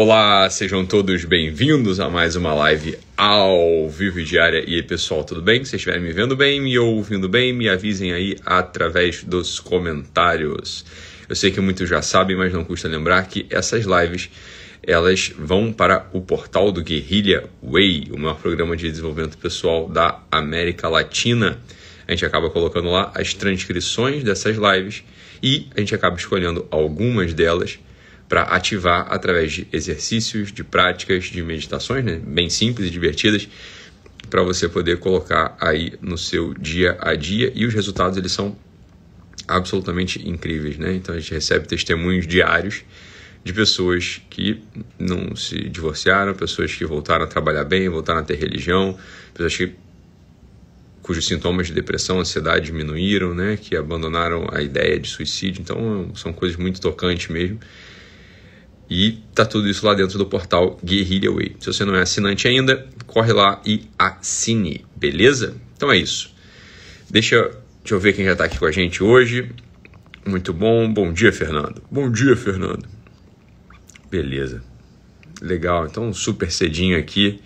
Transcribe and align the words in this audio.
Olá, 0.00 0.48
sejam 0.48 0.86
todos 0.86 1.24
bem-vindos 1.24 1.98
a 1.98 2.08
mais 2.08 2.36
uma 2.36 2.54
live 2.54 2.96
ao 3.16 3.90
vivo 3.90 4.22
diária. 4.22 4.62
E 4.64 4.76
aí, 4.76 4.82
pessoal, 4.84 5.24
tudo 5.24 5.42
bem? 5.42 5.64
Se 5.64 5.74
estiverem 5.74 6.00
me 6.00 6.12
vendo 6.12 6.36
bem, 6.36 6.60
me 6.60 6.78
ouvindo 6.78 7.28
bem, 7.28 7.52
me 7.52 7.68
avisem 7.68 8.12
aí 8.12 8.36
através 8.46 9.24
dos 9.24 9.58
comentários. 9.58 10.84
Eu 11.28 11.34
sei 11.34 11.50
que 11.50 11.60
muitos 11.60 11.88
já 11.88 12.00
sabem, 12.00 12.36
mas 12.36 12.52
não 12.52 12.62
custa 12.62 12.86
lembrar 12.86 13.26
que 13.26 13.44
essas 13.50 13.86
lives 13.86 14.30
elas 14.86 15.32
vão 15.36 15.72
para 15.72 16.08
o 16.12 16.20
portal 16.20 16.70
do 16.70 16.80
Guerrilla 16.80 17.50
Way, 17.60 18.10
o 18.12 18.18
maior 18.20 18.38
programa 18.38 18.76
de 18.76 18.88
desenvolvimento 18.88 19.36
pessoal 19.36 19.88
da 19.88 20.20
América 20.30 20.88
Latina. 20.88 21.58
A 22.06 22.12
gente 22.12 22.24
acaba 22.24 22.48
colocando 22.50 22.88
lá 22.88 23.10
as 23.16 23.34
transcrições 23.34 24.22
dessas 24.22 24.56
lives 24.56 25.02
e 25.42 25.66
a 25.76 25.80
gente 25.80 25.92
acaba 25.92 26.16
escolhendo 26.16 26.68
algumas 26.70 27.34
delas 27.34 27.80
para 28.28 28.42
ativar 28.42 29.06
através 29.10 29.52
de 29.52 29.66
exercícios, 29.72 30.52
de 30.52 30.62
práticas, 30.62 31.24
de 31.24 31.42
meditações, 31.42 32.04
né? 32.04 32.20
bem 32.22 32.50
simples 32.50 32.88
e 32.88 32.90
divertidas, 32.90 33.48
para 34.28 34.42
você 34.42 34.68
poder 34.68 34.98
colocar 34.98 35.56
aí 35.58 35.94
no 36.02 36.18
seu 36.18 36.52
dia 36.52 36.98
a 37.00 37.14
dia 37.14 37.50
e 37.54 37.64
os 37.64 37.72
resultados 37.72 38.18
eles 38.18 38.32
são 38.32 38.56
absolutamente 39.46 40.28
incríveis, 40.28 40.76
né? 40.76 40.94
Então 40.94 41.14
a 41.14 41.18
gente 41.18 41.32
recebe 41.32 41.66
testemunhos 41.66 42.26
diários 42.26 42.84
de 43.42 43.52
pessoas 43.54 44.20
que 44.28 44.62
não 44.98 45.34
se 45.34 45.70
divorciaram, 45.70 46.34
pessoas 46.34 46.74
que 46.74 46.84
voltaram 46.84 47.24
a 47.24 47.26
trabalhar 47.26 47.64
bem, 47.64 47.88
voltaram 47.88 48.20
a 48.20 48.22
ter 48.22 48.36
religião, 48.36 48.98
pessoas 49.32 49.56
que 49.56 49.74
cujos 51.00 51.26
sintomas 51.26 51.68
de 51.68 51.72
depressão, 51.72 52.20
ansiedade 52.20 52.66
diminuíram, 52.66 53.34
né? 53.34 53.56
Que 53.56 53.74
abandonaram 53.74 54.46
a 54.52 54.60
ideia 54.60 55.00
de 55.00 55.08
suicídio. 55.08 55.62
Então 55.62 56.14
são 56.14 56.34
coisas 56.34 56.58
muito 56.58 56.78
tocantes 56.78 57.28
mesmo. 57.28 57.58
E 58.90 59.18
tá 59.34 59.44
tudo 59.44 59.68
isso 59.68 59.84
lá 59.84 59.94
dentro 59.94 60.16
do 60.16 60.24
portal 60.26 60.78
Guerrilla 60.82 61.34
Way. 61.34 61.56
Se 61.60 61.66
você 61.66 61.84
não 61.84 61.94
é 61.94 62.02
assinante 62.02 62.48
ainda, 62.48 62.86
corre 63.06 63.32
lá 63.32 63.60
e 63.64 63.88
assine, 63.98 64.84
beleza? 64.96 65.54
Então 65.76 65.92
é 65.92 65.98
isso. 65.98 66.34
Deixa, 67.10 67.50
deixa 67.80 67.94
eu 67.94 68.00
ver 68.00 68.14
quem 68.14 68.24
já 68.24 68.32
está 68.32 68.44
aqui 68.44 68.58
com 68.58 68.64
a 68.64 68.72
gente 68.72 69.02
hoje. 69.02 69.50
Muito 70.26 70.52
bom. 70.52 70.90
Bom 70.92 71.12
dia, 71.12 71.32
Fernando. 71.32 71.82
Bom 71.90 72.10
dia, 72.10 72.34
Fernando. 72.34 72.86
Beleza. 74.10 74.62
Legal. 75.40 75.86
Então, 75.86 76.12
super 76.12 76.50
cedinho 76.50 76.98
aqui. 76.98 77.40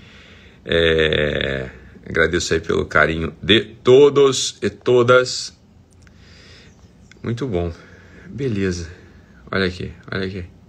É... 0.64 1.70
Agradeço 2.04 2.54
aí 2.54 2.60
pelo 2.60 2.84
carinho 2.86 3.32
de 3.42 3.60
todos 3.60 4.58
e 4.62 4.70
todas. 4.70 5.56
Muito 7.22 7.46
bom. 7.46 7.72
Beleza. 8.28 8.90
Olha 9.50 9.66
aqui, 9.66 9.92
olha 10.10 10.26
aqui. 10.26 10.61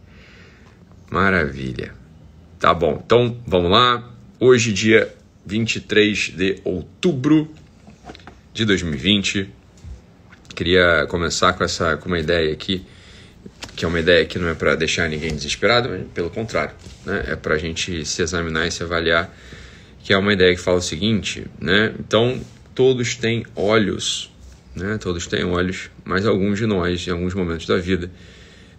Maravilha. 1.14 1.94
Tá 2.60 2.74
bom, 2.74 3.00
então 3.06 3.38
vamos 3.46 3.70
lá. 3.70 4.12
Hoje, 4.40 4.74
dia 4.74 5.14
23 5.46 6.30
de 6.36 6.60
outubro 6.64 7.54
de 8.52 8.66
2020. 8.66 9.48
Queria 10.56 11.06
começar 11.08 11.54
com 11.54 11.64
essa 11.64 11.98
com 11.98 12.08
uma 12.08 12.18
ideia 12.18 12.52
aqui, 12.52 12.84
que 13.76 13.86
é 13.86 13.88
uma 13.88 14.00
ideia 14.00 14.26
que 14.26 14.40
não 14.40 14.48
é 14.48 14.56
para 14.56 14.74
deixar 14.74 15.08
ninguém 15.08 15.36
desesperado, 15.36 15.88
mas 15.88 16.02
pelo 16.16 16.32
contrário, 16.32 16.74
né? 17.06 17.26
é 17.28 17.36
para 17.36 17.54
a 17.54 17.58
gente 17.60 18.04
se 18.08 18.24
examinar 18.24 18.66
e 18.66 18.72
se 18.72 18.82
avaliar, 18.82 19.32
que 20.04 20.14
é 20.14 20.18
uma 20.18 20.34
ideia 20.34 20.56
que 20.56 20.62
fala 20.62 20.78
o 20.78 20.82
seguinte, 20.82 21.46
né? 21.62 21.94
Então, 22.00 22.42
todos 22.74 23.14
têm 23.14 23.46
olhos, 23.56 24.32
né? 24.76 24.98
Todos 24.98 25.28
têm 25.28 25.44
olhos, 25.44 25.92
mas 26.04 26.26
alguns 26.26 26.58
de 26.58 26.66
nós, 26.66 27.08
em 27.08 27.12
alguns 27.12 27.36
momentos 27.36 27.68
da 27.68 27.78
vida, 27.78 28.10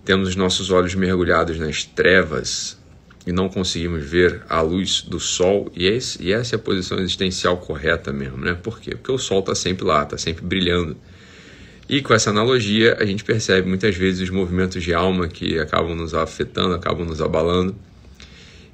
temos 0.04 0.28
os 0.28 0.36
nossos 0.36 0.70
olhos 0.70 0.94
mergulhados 0.94 1.58
nas 1.58 1.84
trevas 1.84 2.78
e 3.26 3.32
não 3.32 3.48
conseguimos 3.48 4.04
ver 4.04 4.42
a 4.48 4.60
luz 4.60 5.00
do 5.02 5.18
sol, 5.18 5.72
e, 5.74 5.86
esse, 5.86 6.22
e 6.22 6.32
essa 6.32 6.54
é 6.54 6.56
a 6.56 6.58
posição 6.58 6.98
existencial 6.98 7.56
correta 7.56 8.12
mesmo, 8.12 8.36
né? 8.36 8.54
Por 8.54 8.78
quê? 8.78 8.90
Porque 8.90 9.10
o 9.10 9.18
sol 9.18 9.40
está 9.40 9.54
sempre 9.54 9.84
lá, 9.84 10.02
está 10.02 10.18
sempre 10.18 10.44
brilhando. 10.44 10.94
E 11.88 12.02
com 12.02 12.12
essa 12.12 12.30
analogia, 12.30 12.96
a 13.00 13.04
gente 13.04 13.24
percebe 13.24 13.66
muitas 13.66 13.96
vezes 13.96 14.20
os 14.20 14.30
movimentos 14.30 14.82
de 14.82 14.92
alma 14.92 15.26
que 15.26 15.58
acabam 15.58 15.94
nos 15.94 16.14
afetando, 16.14 16.74
acabam 16.74 17.06
nos 17.06 17.22
abalando 17.22 17.74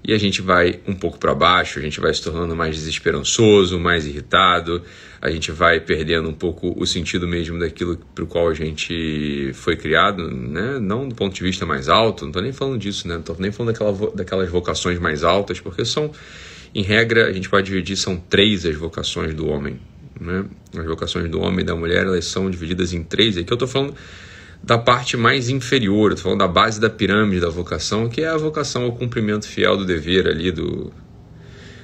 e 0.03 0.15
a 0.15 0.19
gente 0.19 0.41
vai 0.41 0.81
um 0.87 0.95
pouco 0.95 1.19
para 1.19 1.35
baixo, 1.35 1.79
a 1.79 1.83
gente 1.83 2.01
vai 2.01 2.13
se 2.13 2.23
tornando 2.23 2.57
mais 2.57 2.75
desesperançoso, 2.75 3.79
mais 3.79 4.07
irritado, 4.07 4.83
a 5.21 5.31
gente 5.31 5.53
vai 5.53 5.79
perdendo 5.79 6.29
um 6.29 6.33
pouco 6.33 6.75
o 6.77 6.87
sentido 6.87 7.29
mesmo 7.29 7.59
daquilo 7.59 7.99
para 8.15 8.25
o 8.25 8.27
qual 8.27 8.49
a 8.49 8.55
gente 8.55 9.51
foi 9.55 9.77
criado, 9.77 10.31
né? 10.31 10.79
não 10.81 11.07
do 11.07 11.15
ponto 11.15 11.35
de 11.35 11.43
vista 11.43 11.67
mais 11.67 11.89
alto, 11.89 12.23
não 12.23 12.31
estou 12.31 12.43
nem 12.43 12.53
falando 12.53 12.79
disso, 12.79 13.07
né? 13.07 13.15
não 13.15 13.21
estou 13.21 13.37
nem 13.39 13.53
falando 13.53 13.73
daquela, 13.73 14.11
daquelas 14.15 14.49
vocações 14.49 14.99
mais 14.99 15.23
altas, 15.23 15.61
porque 15.61 15.85
são, 15.85 16.11
em 16.75 16.83
regra, 16.83 17.27
a 17.27 17.33
gente 17.33 17.51
pode 17.51 17.67
dividir, 17.67 17.97
são 17.97 18.17
três 18.17 18.65
as 18.65 18.77
vocações 18.77 19.35
do 19.35 19.47
homem. 19.49 19.79
Né? 20.19 20.45
As 20.77 20.87
vocações 20.87 21.31
do 21.31 21.41
homem 21.41 21.61
e 21.61 21.65
da 21.65 21.77
mulher, 21.77 22.07
elas 22.07 22.25
são 22.25 22.51
divididas 22.51 22.95
em 22.95 23.03
três, 23.03 23.37
aqui 23.37 23.53
eu 23.53 23.55
estou 23.55 23.69
falando 23.69 23.95
da 24.63 24.77
parte 24.77 25.17
mais 25.17 25.49
inferior, 25.49 26.13
estou 26.13 26.25
falando 26.25 26.41
da 26.41 26.49
base 26.49 26.81
da 26.81 26.91
pirâmide 26.91 27.41
da 27.41 27.49
vocação, 27.49 28.09
que 28.09 28.21
é 28.21 28.29
a 28.29 28.37
vocação 28.37 28.85
ao 28.85 28.93
cumprimento 28.93 29.47
fiel 29.47 29.77
do 29.77 29.87
dever 29.87 30.27
ali, 30.27 30.53
do, 30.53 30.93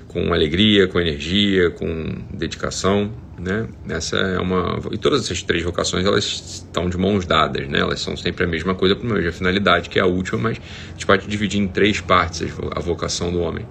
com 0.09 0.32
alegria, 0.32 0.86
com 0.86 1.00
energia, 1.00 1.70
com 1.70 2.15
dedicação, 2.32 3.10
né? 3.38 3.66
Essa 3.88 4.16
é 4.16 4.38
uma 4.38 4.78
e 4.91 4.98
todas 4.98 5.25
essas 5.25 5.42
três 5.42 5.62
vocações 5.62 6.04
elas 6.04 6.25
estão 6.25 6.88
de 6.88 6.97
mãos 6.97 7.26
dadas, 7.26 7.69
né? 7.69 7.81
Elas 7.81 8.00
são 8.00 8.16
sempre 8.16 8.44
a 8.44 8.47
mesma 8.47 8.75
coisa 8.75 8.94
para 8.94 9.06
uma 9.06 9.32
finalidade 9.32 9.88
que 9.88 9.98
é 9.98 10.03
a 10.03 10.06
última, 10.06 10.38
mas 10.38 10.59
a 10.59 10.92
gente 10.92 11.06
pode 11.06 11.26
dividir 11.26 11.60
em 11.60 11.69
três 11.69 12.00
partes 12.00 12.53
a 12.75 12.81
vocação 12.81 13.32
do 13.32 13.41
homem. 13.41 13.66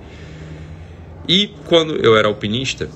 E 1.28 1.52
quando 1.66 1.96
eu 1.96 2.16
era 2.16 2.28
alpinista, 2.28 2.90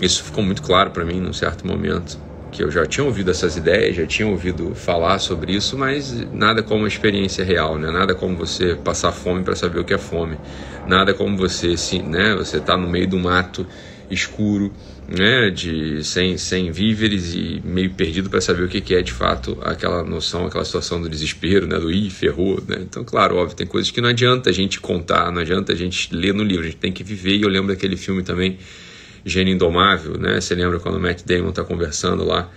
isso 0.00 0.22
ficou 0.22 0.42
muito 0.42 0.62
claro 0.62 0.90
para 0.90 1.04
mim 1.04 1.20
num 1.20 1.32
certo 1.32 1.66
momento 1.66 2.18
que 2.50 2.62
eu 2.62 2.70
já 2.70 2.86
tinha 2.86 3.04
ouvido 3.04 3.30
essas 3.30 3.56
ideias, 3.56 3.96
já 3.96 4.06
tinha 4.06 4.26
ouvido 4.26 4.74
falar 4.74 5.18
sobre 5.18 5.52
isso, 5.54 5.76
mas 5.76 6.12
nada 6.32 6.62
como 6.62 6.82
uma 6.82 6.88
experiência 6.88 7.44
real, 7.44 7.78
né? 7.78 7.90
Nada 7.90 8.14
como 8.14 8.36
você 8.36 8.74
passar 8.74 9.12
fome 9.12 9.42
para 9.44 9.54
saber 9.54 9.78
o 9.78 9.84
que 9.84 9.92
é 9.92 9.98
fome, 9.98 10.38
nada 10.84 11.12
como 11.12 11.36
você 11.36 11.76
se, 11.76 12.02
né? 12.02 12.34
Você 12.36 12.60
tá 12.60 12.76
no 12.76 12.88
meio 12.88 13.06
do 13.08 13.18
mato 13.18 13.66
escuro, 14.10 14.72
né? 15.06 15.50
De 15.50 16.02
sem 16.02 16.38
sem 16.38 16.70
víveres 16.70 17.34
e 17.34 17.60
meio 17.62 17.90
perdido 17.90 18.30
para 18.30 18.40
saber 18.40 18.62
o 18.62 18.68
que 18.68 18.94
é 18.94 19.02
de 19.02 19.12
fato 19.12 19.58
aquela 19.62 20.02
noção, 20.02 20.46
aquela 20.46 20.64
situação 20.64 21.00
do 21.02 21.08
desespero, 21.08 21.66
né? 21.66 21.78
Do 21.78 21.90
ih, 21.90 22.08
ferrou, 22.08 22.62
né? 22.66 22.78
Então, 22.80 23.04
claro, 23.04 23.36
óbvio, 23.36 23.56
tem 23.56 23.66
coisas 23.66 23.90
que 23.90 24.00
não 24.00 24.08
adianta 24.08 24.48
a 24.48 24.52
gente 24.52 24.80
contar, 24.80 25.30
não 25.30 25.42
adianta 25.42 25.72
a 25.72 25.76
gente 25.76 26.14
ler 26.14 26.32
no 26.32 26.42
livro, 26.42 26.62
a 26.62 26.66
gente 26.66 26.78
tem 26.78 26.92
que 26.92 27.04
viver. 27.04 27.36
E 27.36 27.42
eu 27.42 27.48
lembro 27.48 27.68
daquele 27.74 27.96
filme 27.96 28.22
também 28.22 28.58
Gênio 29.28 29.54
Indomável, 29.54 30.18
né? 30.18 30.40
Você 30.40 30.54
lembra 30.54 30.78
quando 30.80 30.96
o 30.96 31.00
Matt 31.00 31.22
Damon 31.24 31.50
está 31.50 31.64
conversando 31.64 32.24
lá 32.24 32.48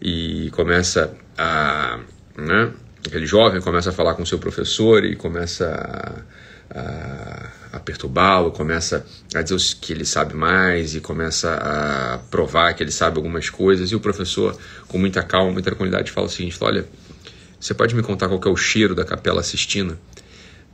e 0.00 0.50
começa 0.50 1.14
a. 1.36 2.00
Né? 2.36 2.72
Aquele 3.06 3.26
jovem 3.26 3.60
começa 3.60 3.90
a 3.90 3.92
falar 3.92 4.14
com 4.14 4.24
seu 4.26 4.38
professor 4.38 5.04
e 5.04 5.16
começa 5.16 6.24
a, 6.70 6.78
a, 6.78 7.76
a 7.76 7.80
perturbá-lo, 7.80 8.50
começa 8.50 9.06
a 9.34 9.42
dizer 9.42 9.56
que 9.80 9.92
ele 9.92 10.04
sabe 10.04 10.34
mais 10.34 10.94
e 10.94 11.00
começa 11.00 11.54
a 11.54 12.18
provar 12.30 12.74
que 12.74 12.82
ele 12.82 12.90
sabe 12.90 13.16
algumas 13.16 13.48
coisas. 13.48 13.90
E 13.90 13.94
o 13.94 14.00
professor, 14.00 14.58
com 14.88 14.98
muita 14.98 15.22
calma, 15.22 15.52
muita 15.52 15.70
tranquilidade, 15.70 16.10
fala 16.10 16.26
o 16.26 16.30
seguinte: 16.30 16.56
Olha, 16.60 16.84
você 17.58 17.74
pode 17.74 17.94
me 17.94 18.02
contar 18.02 18.28
qual 18.28 18.40
é 18.44 18.48
o 18.48 18.56
cheiro 18.56 18.94
da 18.94 19.04
Capela 19.04 19.42
Sistina? 19.42 19.98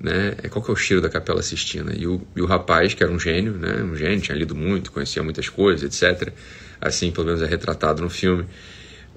Né? 0.00 0.34
É, 0.42 0.48
qual 0.48 0.64
que 0.64 0.70
é 0.70 0.74
o 0.74 0.76
cheiro 0.76 1.00
da 1.00 1.08
Capela 1.08 1.42
Sistina? 1.42 1.92
E 1.96 2.06
o, 2.06 2.20
e 2.34 2.42
o 2.42 2.46
rapaz, 2.46 2.94
que 2.94 3.02
era 3.02 3.12
um 3.12 3.18
gênio, 3.18 3.52
né? 3.52 3.82
Um 3.82 3.96
gênio, 3.96 4.20
tinha 4.20 4.36
lido 4.36 4.54
muito, 4.54 4.92
conhecia 4.92 5.22
muitas 5.22 5.48
coisas, 5.48 5.82
etc. 5.82 6.32
Assim, 6.80 7.10
pelo 7.10 7.26
menos 7.26 7.42
é 7.42 7.46
retratado 7.46 8.02
no 8.02 8.10
filme. 8.10 8.46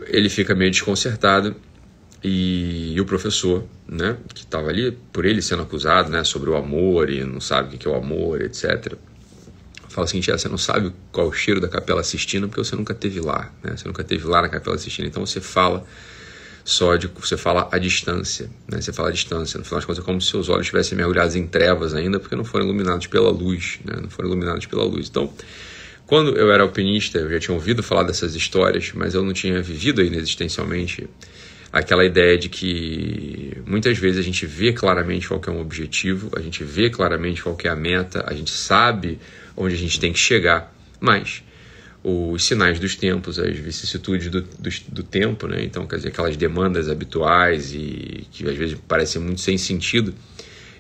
Ele 0.08 0.30
fica 0.30 0.54
meio 0.56 0.72
desconcertado 0.72 1.56
e, 2.24 2.94
e 2.94 3.02
o 3.02 3.06
professor, 3.06 3.66
né? 3.88 4.18
Que 4.34 4.42
estava 4.42 4.70
ali, 4.70 4.92
por 5.12 5.26
ele 5.26 5.42
sendo 5.42 5.64
acusado, 5.64 6.10
né? 6.10 6.24
Sobre 6.24 6.50
o 6.50 6.56
amor 6.56 7.10
e 7.10 7.24
não 7.24 7.42
sabe 7.42 7.76
o 7.76 7.78
que 7.78 7.88
é 7.88 7.92
o 7.92 7.96
amor, 7.96 8.42
etc. 8.42 8.94
Fala 9.90 10.06
assim, 10.06 10.22
você 10.22 10.48
não 10.48 10.60
sabe 10.60 10.94
qual 11.12 11.28
é 11.28 11.30
o 11.30 11.34
cheiro 11.34 11.60
da 11.60 11.68
Capela 11.68 12.04
Sistina 12.04 12.48
porque 12.48 12.64
você 12.64 12.76
nunca 12.76 12.94
teve 12.94 13.20
lá, 13.20 13.52
né? 13.64 13.76
Você 13.76 13.88
nunca 13.88 14.04
teve 14.04 14.28
lá 14.28 14.42
na 14.44 14.50
Capela 14.50 14.78
Sistina, 14.78 15.08
então 15.08 15.26
você 15.26 15.42
fala 15.42 15.84
sódico, 16.68 17.26
você 17.26 17.38
fala 17.38 17.70
à 17.72 17.78
distância, 17.78 18.50
né? 18.70 18.82
você 18.82 18.92
fala 18.92 19.08
à 19.08 19.12
distância, 19.12 19.58
no 19.58 19.64
final 19.64 19.80
das 19.80 19.86
contas 19.86 20.04
é 20.04 20.06
como 20.06 20.20
se 20.20 20.30
seus 20.30 20.50
olhos 20.50 20.64
estivessem 20.64 20.98
mergulhados 20.98 21.34
em 21.34 21.48
trevas 21.48 21.94
ainda, 21.94 22.20
porque 22.20 22.36
não 22.36 22.44
foram 22.44 22.66
iluminados 22.66 23.08
pela 23.08 23.30
luz, 23.32 23.80
né? 23.86 23.98
não 24.02 24.10
foram 24.10 24.28
iluminados 24.28 24.66
pela 24.66 24.84
luz. 24.84 25.08
Então, 25.08 25.32
quando 26.06 26.36
eu 26.36 26.52
era 26.52 26.64
alpinista, 26.64 27.20
eu 27.20 27.30
já 27.30 27.40
tinha 27.40 27.56
ouvido 27.56 27.82
falar 27.82 28.04
dessas 28.04 28.36
histórias, 28.36 28.92
mas 28.94 29.14
eu 29.14 29.24
não 29.24 29.32
tinha 29.32 29.62
vivido 29.62 30.02
ainda 30.02 30.18
existencialmente 30.18 31.08
aquela 31.72 32.04
ideia 32.04 32.38
de 32.38 32.50
que 32.50 33.54
muitas 33.66 33.98
vezes 33.98 34.20
a 34.20 34.24
gente 34.24 34.46
vê 34.46 34.74
claramente 34.74 35.30
qual 35.30 35.42
é 35.48 35.50
um 35.50 35.62
objetivo, 35.62 36.30
a 36.36 36.42
gente 36.42 36.66
vê 36.66 36.90
claramente 36.90 37.42
qual 37.42 37.58
é 37.64 37.70
a 37.70 37.76
meta, 37.78 38.26
a 38.28 38.34
gente 38.34 38.52
sabe 38.52 39.20
onde 39.56 39.74
a 39.74 39.78
gente 39.78 40.02
tem 40.02 40.12
que 40.12 40.20
chegar, 40.20 40.74
mas 41.00 41.44
os 42.10 42.46
sinais 42.46 42.80
dos 42.80 42.96
tempos, 42.96 43.38
as 43.38 43.58
vicissitudes 43.58 44.30
do, 44.30 44.42
do, 44.42 44.70
do, 44.88 45.04
tempo, 45.04 45.46
né? 45.46 45.62
Então, 45.62 45.86
quer 45.86 45.98
dizer, 45.98 46.08
aquelas 46.08 46.38
demandas 46.38 46.88
habituais 46.88 47.74
e 47.74 48.26
que 48.32 48.48
às 48.48 48.56
vezes 48.56 48.78
parecem 48.88 49.22
muito 49.22 49.42
sem 49.42 49.58
sentido, 49.58 50.16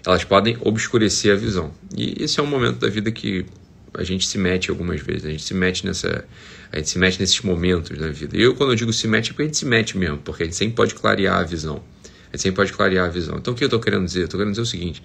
elas 0.05 0.23
podem 0.23 0.57
obscurecer 0.61 1.33
a 1.33 1.35
visão. 1.35 1.73
E 1.93 2.23
esse 2.23 2.39
é 2.39 2.43
um 2.43 2.45
momento 2.45 2.79
da 2.79 2.87
vida 2.87 3.11
que 3.11 3.45
a 3.93 4.05
gente 4.05 4.25
se 4.25 4.37
mete 4.37 4.69
algumas 4.69 5.01
vezes, 5.01 5.25
a 5.25 5.29
gente 5.29 5.43
se 5.43 5.53
mete 5.53 5.85
nessa, 5.85 6.23
a 6.71 6.77
gente 6.77 6.89
se 6.89 6.97
mete 6.97 7.19
nesses 7.19 7.41
momentos 7.41 7.97
na 7.97 8.07
vida. 8.07 8.37
Eu 8.37 8.55
quando 8.55 8.71
eu 8.71 8.75
digo 8.77 8.93
se 8.93 9.05
mete 9.05 9.31
é 9.31 9.33
porque 9.33 9.43
a 9.43 9.45
gente 9.47 9.57
se 9.57 9.65
mete 9.65 9.97
mesmo, 9.97 10.19
porque 10.19 10.43
a 10.43 10.45
gente 10.45 10.55
sempre 10.55 10.75
pode 10.75 10.95
clarear 10.95 11.39
a 11.39 11.43
visão. 11.43 11.83
A 12.31 12.37
gente 12.37 12.43
sempre 12.43 12.55
pode 12.55 12.71
clarear 12.71 13.05
a 13.05 13.09
visão. 13.09 13.37
Então 13.37 13.53
o 13.53 13.57
que 13.57 13.65
eu 13.65 13.67
estou 13.67 13.81
querendo 13.81 14.05
dizer? 14.05 14.23
Estou 14.23 14.37
querendo 14.37 14.53
dizer 14.53 14.61
o 14.61 14.65
seguinte: 14.65 15.03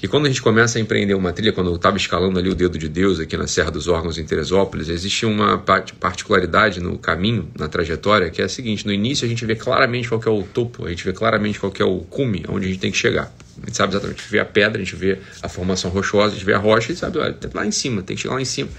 que 0.00 0.08
quando 0.08 0.24
a 0.24 0.28
gente 0.28 0.40
começa 0.40 0.78
a 0.78 0.80
empreender 0.80 1.12
uma 1.12 1.30
trilha, 1.30 1.52
quando 1.52 1.68
eu 1.68 1.76
estava 1.76 1.98
escalando 1.98 2.38
ali 2.38 2.48
o 2.48 2.54
dedo 2.54 2.78
de 2.78 2.88
Deus 2.88 3.20
aqui 3.20 3.36
na 3.36 3.46
Serra 3.46 3.70
dos 3.70 3.86
Órgãos 3.86 4.16
em 4.16 4.24
Teresópolis, 4.24 4.88
existe 4.88 5.26
uma 5.26 5.58
particularidade 5.58 6.80
no 6.80 6.96
caminho, 6.96 7.50
na 7.58 7.68
trajetória, 7.68 8.30
que 8.30 8.40
é 8.40 8.46
a 8.46 8.48
seguinte: 8.48 8.86
no 8.86 8.94
início 8.94 9.26
a 9.26 9.28
gente 9.28 9.44
vê 9.44 9.54
claramente 9.54 10.08
qual 10.08 10.22
é 10.24 10.30
o 10.30 10.42
topo, 10.42 10.86
a 10.86 10.88
gente 10.88 11.04
vê 11.04 11.12
claramente 11.12 11.60
qual 11.60 11.70
é 11.78 11.84
o 11.84 11.98
cume, 11.98 12.46
onde 12.48 12.64
a 12.64 12.68
gente 12.70 12.80
tem 12.80 12.90
que 12.90 12.96
chegar. 12.96 13.30
A 13.62 13.66
gente 13.66 13.76
sabe 13.76 13.92
exatamente, 13.92 14.20
a 14.20 14.22
gente 14.22 14.32
vê 14.32 14.38
a 14.38 14.44
pedra, 14.46 14.80
a 14.80 14.84
gente 14.84 14.96
vê 14.96 15.18
a 15.42 15.48
formação 15.50 15.90
rochosa, 15.90 16.32
a 16.32 16.34
gente 16.34 16.46
vê 16.46 16.54
a 16.54 16.58
rocha 16.58 16.92
e 16.92 16.96
sabe, 16.96 17.18
olha, 17.18 17.36
lá 17.52 17.66
em 17.66 17.70
cima, 17.70 18.00
tem 18.00 18.16
que 18.16 18.22
chegar 18.22 18.36
lá 18.36 18.40
em 18.40 18.46
cima. 18.46 18.70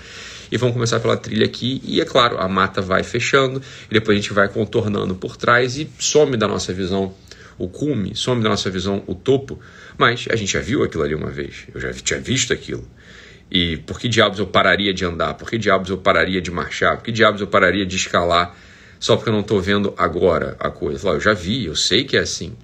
E 0.51 0.57
vamos 0.57 0.73
começar 0.73 1.00
pela 1.00 1.15
trilha 1.15 1.45
aqui, 1.45 1.79
e 1.85 2.01
é 2.01 2.06
claro, 2.06 2.39
a 2.39 2.47
mata 2.47 2.81
vai 2.81 3.03
fechando, 3.03 3.62
e 3.91 3.94
depois 3.94 4.18
a 4.18 4.19
gente 4.19 4.33
vai 4.33 4.50
contornando 4.50 5.13
por 5.13 5.38
trás 5.38 5.77
e 5.77 5.88
some 6.00 6.35
da 6.35 6.47
nossa 6.47 6.73
visão 6.73 7.13
o 7.61 7.67
cume, 7.67 8.15
some 8.15 8.41
da 8.41 8.49
nossa 8.49 8.69
visão 8.69 9.03
o 9.05 9.13
topo, 9.13 9.59
mas 9.97 10.27
a 10.31 10.35
gente 10.35 10.53
já 10.53 10.59
viu 10.59 10.83
aquilo 10.83 11.03
ali 11.03 11.13
uma 11.13 11.29
vez, 11.29 11.67
eu 11.73 11.79
já 11.79 11.93
tinha 11.93 12.19
visto 12.19 12.51
aquilo. 12.51 12.87
E 13.51 13.77
por 13.77 13.99
que 13.99 14.07
diabos 14.07 14.39
eu 14.39 14.47
pararia 14.47 14.93
de 14.93 15.05
andar? 15.05 15.33
Por 15.35 15.49
que 15.49 15.57
diabos 15.57 15.89
eu 15.89 15.97
pararia 15.97 16.41
de 16.41 16.49
marchar? 16.49 16.97
Por 16.97 17.03
que 17.03 17.11
diabos 17.11 17.41
eu 17.41 17.47
pararia 17.47 17.85
de 17.85 17.95
escalar 17.95 18.55
só 18.99 19.15
porque 19.15 19.29
eu 19.29 19.33
não 19.33 19.41
estou 19.41 19.59
vendo 19.59 19.93
agora 19.97 20.55
a 20.57 20.71
coisa? 20.71 21.09
Eu 21.09 21.19
já 21.19 21.33
vi, 21.33 21.65
eu 21.65 21.75
sei 21.75 22.05
que 22.05 22.15
é 22.15 22.21
assim. 22.21 22.55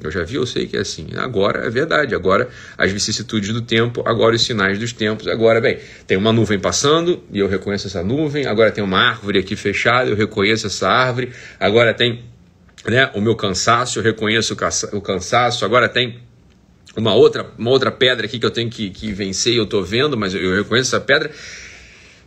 Eu 0.00 0.10
já 0.10 0.22
vi, 0.22 0.34
eu 0.34 0.44
sei 0.44 0.66
que 0.66 0.76
é 0.76 0.80
assim. 0.80 1.08
Agora 1.16 1.66
é 1.66 1.70
verdade. 1.70 2.14
Agora 2.14 2.48
as 2.76 2.92
vicissitudes 2.92 3.54
do 3.54 3.62
tempo, 3.62 4.02
agora 4.06 4.34
os 4.34 4.44
sinais 4.44 4.78
dos 4.78 4.92
tempos. 4.92 5.26
Agora, 5.26 5.62
bem, 5.62 5.78
tem 6.06 6.18
uma 6.18 6.32
nuvem 6.32 6.58
passando 6.58 7.22
e 7.32 7.38
eu 7.38 7.48
reconheço 7.48 7.86
essa 7.86 8.04
nuvem. 8.04 8.46
Agora 8.46 8.70
tem 8.70 8.84
uma 8.84 8.98
árvore 8.98 9.38
aqui 9.38 9.56
fechada, 9.56 10.10
eu 10.10 10.16
reconheço 10.16 10.66
essa 10.66 10.88
árvore. 10.88 11.32
Agora 11.58 11.94
tem 11.94 12.22
né, 12.86 13.10
o 13.14 13.20
meu 13.20 13.34
cansaço, 13.34 13.98
eu 13.98 14.02
reconheço 14.02 14.56
o 14.92 15.00
cansaço. 15.00 15.64
Agora 15.64 15.88
tem 15.88 16.20
uma 16.96 17.14
outra, 17.14 17.50
uma 17.58 17.70
outra 17.70 17.90
pedra 17.90 18.26
aqui 18.26 18.38
que 18.38 18.46
eu 18.46 18.50
tenho 18.50 18.70
que, 18.70 18.90
que 18.90 19.12
vencer, 19.12 19.54
eu 19.54 19.64
estou 19.64 19.82
vendo, 19.82 20.16
mas 20.16 20.34
eu, 20.34 20.54
reconheço 20.54 20.94
essa 20.94 21.04
pedra. 21.04 21.30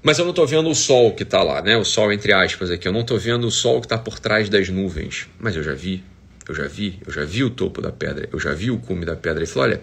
Mas 0.03 0.19
eu 0.19 0.25
não 0.25 0.31
estou 0.31 0.45
vendo 0.45 0.69
o 0.69 0.75
sol 0.75 1.13
que 1.13 1.23
está 1.23 1.41
lá, 1.43 1.61
né? 1.61 1.75
O 1.77 1.83
sol 1.83 2.11
entre 2.11 2.33
aspas 2.33 2.71
aqui. 2.71 2.87
Eu 2.87 2.93
não 2.93 3.01
estou 3.01 3.17
vendo 3.17 3.47
o 3.47 3.51
sol 3.51 3.79
que 3.79 3.85
está 3.85 3.97
por 3.97 4.19
trás 4.19 4.49
das 4.49 4.69
nuvens. 4.69 5.27
Mas 5.39 5.55
eu 5.55 5.63
já 5.63 5.73
vi, 5.73 6.03
eu 6.47 6.55
já 6.55 6.67
vi, 6.67 6.99
eu 7.05 7.11
já 7.11 7.25
vi 7.25 7.43
o 7.43 7.49
topo 7.49 7.81
da 7.81 7.91
pedra, 7.91 8.29
eu 8.31 8.39
já 8.39 8.53
vi 8.53 8.71
o 8.71 8.77
cume 8.77 9.05
da 9.05 9.15
pedra. 9.15 9.43
E 9.43 9.47
falou: 9.47 9.69
olha, 9.69 9.81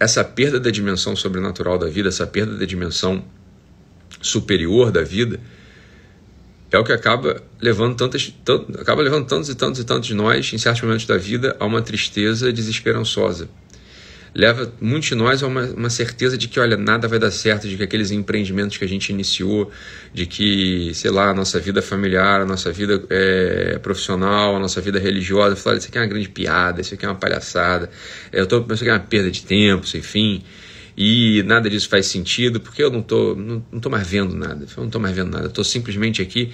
essa 0.00 0.24
perda 0.24 0.58
da 0.58 0.70
dimensão 0.70 1.14
sobrenatural 1.14 1.78
da 1.78 1.88
vida, 1.88 2.08
essa 2.08 2.26
perda 2.26 2.56
da 2.56 2.64
dimensão 2.64 3.24
superior 4.20 4.90
da 4.90 5.02
vida, 5.02 5.38
é 6.70 6.78
o 6.78 6.84
que 6.84 6.92
acaba 6.92 7.42
levando 7.60 7.96
tantas, 7.96 8.32
acaba 8.78 9.02
levando 9.02 9.26
tantos 9.26 9.48
e 9.48 9.54
tantos 9.54 9.80
e 9.80 9.84
tantos 9.84 10.06
de 10.06 10.14
nós, 10.14 10.52
em 10.52 10.58
certos 10.58 10.82
momentos 10.82 11.06
da 11.06 11.16
vida, 11.16 11.56
a 11.58 11.64
uma 11.64 11.80
tristeza 11.80 12.52
desesperançosa. 12.52 13.48
Leva 14.34 14.70
muitos 14.78 15.08
de 15.08 15.14
nós 15.14 15.42
a 15.42 15.46
uma, 15.46 15.62
uma, 15.64 15.88
certeza 15.88 16.36
de 16.36 16.46
que, 16.46 16.60
olha, 16.60 16.76
nada 16.76 17.08
vai 17.08 17.18
dar 17.18 17.30
certo, 17.30 17.66
de 17.66 17.76
que 17.76 17.82
aqueles 17.82 18.10
empreendimentos 18.10 18.76
que 18.76 18.84
a 18.84 18.88
gente 18.88 19.08
iniciou, 19.08 19.70
de 20.12 20.26
que, 20.26 20.92
sei 20.94 21.10
lá, 21.10 21.30
a 21.30 21.34
nossa 21.34 21.58
vida 21.58 21.80
familiar, 21.80 22.42
a 22.42 22.44
nossa 22.44 22.70
vida 22.70 23.02
é, 23.08 23.78
profissional, 23.78 24.54
a 24.54 24.58
nossa 24.60 24.82
vida 24.82 24.98
religiosa, 24.98 25.56
fala, 25.56 25.78
isso 25.78 25.88
aqui 25.88 25.96
é 25.96 26.02
uma 26.02 26.06
grande 26.06 26.28
piada, 26.28 26.82
isso 26.82 26.92
aqui 26.92 27.06
é 27.06 27.08
uma 27.08 27.14
palhaçada, 27.14 27.90
eu 28.30 28.46
tô, 28.46 28.60
isso 28.60 28.84
aqui 28.84 28.90
é 28.90 28.92
uma 28.92 29.00
perda 29.00 29.30
de 29.30 29.42
tempo, 29.42 29.86
sem 29.86 30.02
fim 30.02 30.44
e 31.00 31.44
nada 31.44 31.70
disso 31.70 31.88
faz 31.88 32.06
sentido 32.06 32.58
porque 32.58 32.82
eu 32.82 32.90
não 32.90 33.00
tô, 33.00 33.32
não, 33.36 33.64
não 33.70 33.78
tô 33.78 33.88
mais 33.88 34.04
vendo 34.04 34.34
nada, 34.34 34.64
eu 34.64 34.76
não 34.78 34.86
estou 34.86 35.00
mais 35.00 35.14
vendo 35.14 35.30
nada, 35.30 35.46
estou 35.46 35.62
simplesmente 35.62 36.20
aqui 36.20 36.52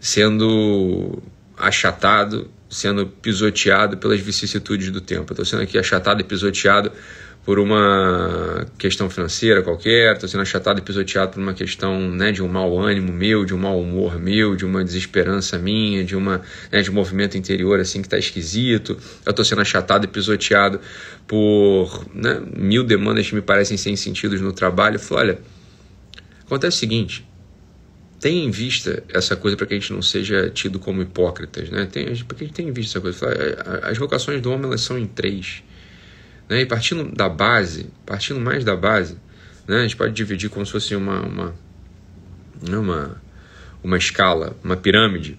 sendo 0.00 1.22
achatado, 1.56 2.50
sendo 2.68 3.06
pisoteado 3.06 3.96
pelas 3.96 4.18
vicissitudes 4.18 4.90
do 4.90 5.00
tempo. 5.00 5.32
Estou 5.32 5.44
sendo 5.44 5.62
aqui 5.62 5.78
achatado 5.78 6.20
e 6.20 6.24
pisoteado 6.24 6.90
por 7.44 7.58
uma 7.58 8.66
questão 8.76 9.08
financeira 9.08 9.62
qualquer, 9.62 10.12
estou 10.12 10.28
sendo 10.28 10.42
achatado 10.42 10.78
e 10.78 10.82
pisoteado 10.82 11.32
por 11.32 11.40
uma 11.40 11.54
questão 11.54 11.98
né, 12.10 12.30
de 12.32 12.42
um 12.42 12.48
mau 12.48 12.78
ânimo 12.78 13.12
meu, 13.12 13.44
de 13.44 13.54
um 13.54 13.58
mau 13.58 13.80
humor 13.80 14.18
meu, 14.18 14.54
de 14.54 14.64
uma 14.64 14.84
desesperança 14.84 15.58
minha, 15.58 16.04
de, 16.04 16.14
uma, 16.14 16.42
né, 16.70 16.82
de 16.82 16.90
um 16.90 16.94
movimento 16.94 17.38
interior 17.38 17.80
assim 17.80 18.02
que 18.02 18.06
está 18.06 18.18
esquisito. 18.18 18.98
Eu 19.24 19.30
estou 19.30 19.44
sendo 19.44 19.62
achatado 19.62 20.04
e 20.04 20.08
pisoteado 20.08 20.80
por 21.26 22.06
né, 22.14 22.42
mil 22.54 22.84
demandas 22.84 23.28
que 23.28 23.34
me 23.34 23.42
parecem 23.42 23.76
sem 23.76 23.96
sentido 23.96 24.38
no 24.38 24.52
trabalho. 24.52 24.96
Eu 24.96 25.00
falo, 25.00 25.20
olha, 25.20 25.38
acontece 26.44 26.76
o 26.76 26.80
seguinte, 26.80 27.26
tenha 28.20 28.44
em 28.44 28.50
vista 28.50 29.02
essa 29.08 29.34
coisa 29.34 29.56
para 29.56 29.66
que 29.66 29.72
a 29.72 29.78
gente 29.78 29.92
não 29.94 30.02
seja 30.02 30.50
tido 30.50 30.78
como 30.78 31.00
hipócritas, 31.00 31.70
né? 31.70 31.88
Tem, 31.90 32.06
a 32.06 32.14
gente 32.14 32.26
tem 32.52 32.68
em 32.68 32.72
vista 32.72 32.98
essa 32.98 33.00
coisa. 33.00 33.80
As 33.82 33.96
vocações 33.96 34.42
do 34.42 34.52
homem 34.52 34.66
elas 34.66 34.82
são 34.82 34.98
em 34.98 35.06
três. 35.06 35.62
Né? 36.50 36.62
E 36.62 36.66
partindo 36.66 37.14
da 37.14 37.28
base, 37.28 37.88
partindo 38.04 38.40
mais 38.40 38.64
da 38.64 38.76
base, 38.76 39.16
né? 39.68 39.78
a 39.78 39.82
gente 39.82 39.96
pode 39.96 40.12
dividir 40.12 40.50
como 40.50 40.66
se 40.66 40.72
fosse 40.72 40.96
uma, 40.96 41.20
uma, 41.20 41.54
né? 42.60 42.76
uma, 42.76 43.22
uma 43.84 43.96
escala, 43.96 44.56
uma 44.64 44.76
pirâmide, 44.76 45.38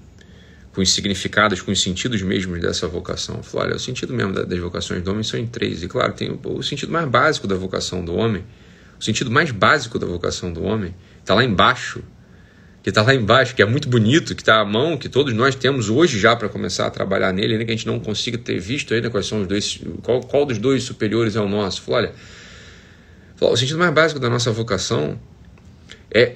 com 0.73 0.81
os 0.81 0.93
significados, 0.93 1.61
com 1.61 1.69
os 1.69 1.81
sentidos 1.81 2.21
mesmos 2.21 2.61
dessa 2.61 2.87
vocação. 2.87 3.43
Falou, 3.43 3.67
olha, 3.67 3.75
o 3.75 3.79
sentido 3.79 4.13
mesmo 4.13 4.31
das 4.31 4.59
vocações 4.59 5.03
do 5.03 5.11
homem 5.11 5.21
são 5.21 5.37
em 5.37 5.45
três. 5.45 5.83
E 5.83 5.87
claro, 5.89 6.13
tem 6.13 6.31
o, 6.31 6.39
o 6.45 6.63
sentido 6.63 6.93
mais 6.93 7.09
básico 7.09 7.45
da 7.45 7.55
vocação 7.55 8.05
do 8.05 8.15
homem, 8.15 8.45
o 8.97 9.03
sentido 9.03 9.29
mais 9.29 9.51
básico 9.51 9.99
da 9.99 10.07
vocação 10.07 10.53
do 10.53 10.63
homem 10.63 10.95
está 11.19 11.35
lá 11.35 11.43
embaixo 11.43 12.01
que 12.83 12.89
está 12.89 13.03
lá 13.03 13.13
embaixo, 13.13 13.53
que 13.53 13.61
é 13.61 13.65
muito 13.65 13.87
bonito, 13.87 14.33
que 14.33 14.41
está 14.41 14.59
à 14.59 14.65
mão, 14.65 14.97
que 14.97 15.07
todos 15.07 15.33
nós 15.33 15.55
temos 15.55 15.89
hoje 15.89 16.19
já 16.19 16.35
para 16.35 16.49
começar 16.49 16.87
a 16.87 16.89
trabalhar 16.89 17.31
nele, 17.31 17.53
ainda 17.53 17.65
que 17.65 17.71
a 17.71 17.75
gente 17.75 17.85
não 17.85 17.99
consiga 17.99 18.37
ter 18.37 18.59
visto 18.59 18.93
ainda 18.93 19.09
quais 19.09 19.27
são 19.27 19.41
os 19.41 19.47
dois, 19.47 19.79
qual, 20.01 20.21
qual 20.21 20.45
dos 20.45 20.57
dois 20.57 20.83
superiores 20.83 21.35
é 21.35 21.39
o 21.39 21.47
nosso. 21.47 21.81
Falou, 21.83 21.99
olha, 21.99 22.13
falou, 23.35 23.53
o 23.53 23.57
sentido 23.57 23.77
mais 23.77 23.93
básico 23.93 24.19
da 24.19 24.29
nossa 24.29 24.51
vocação 24.51 25.19
é 26.11 26.35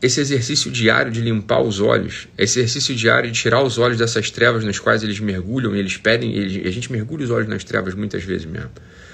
esse 0.00 0.20
exercício 0.20 0.70
diário 0.70 1.10
de 1.10 1.20
limpar 1.20 1.60
os 1.60 1.80
olhos, 1.80 2.28
esse 2.36 2.60
exercício 2.60 2.94
diário 2.94 3.30
de 3.30 3.38
tirar 3.38 3.62
os 3.62 3.78
olhos 3.78 3.96
dessas 3.96 4.30
trevas 4.30 4.64
nas 4.64 4.78
quais 4.78 5.02
eles 5.02 5.18
mergulham 5.18 5.74
e 5.74 5.78
eles 5.78 5.96
pedem, 5.96 6.34
eles, 6.34 6.66
a 6.66 6.70
gente 6.70 6.92
mergulha 6.92 7.24
os 7.24 7.30
olhos 7.30 7.48
nas 7.48 7.64
trevas 7.64 7.94
muitas 7.94 8.22
vezes 8.22 8.44
mesmo. 8.44 8.70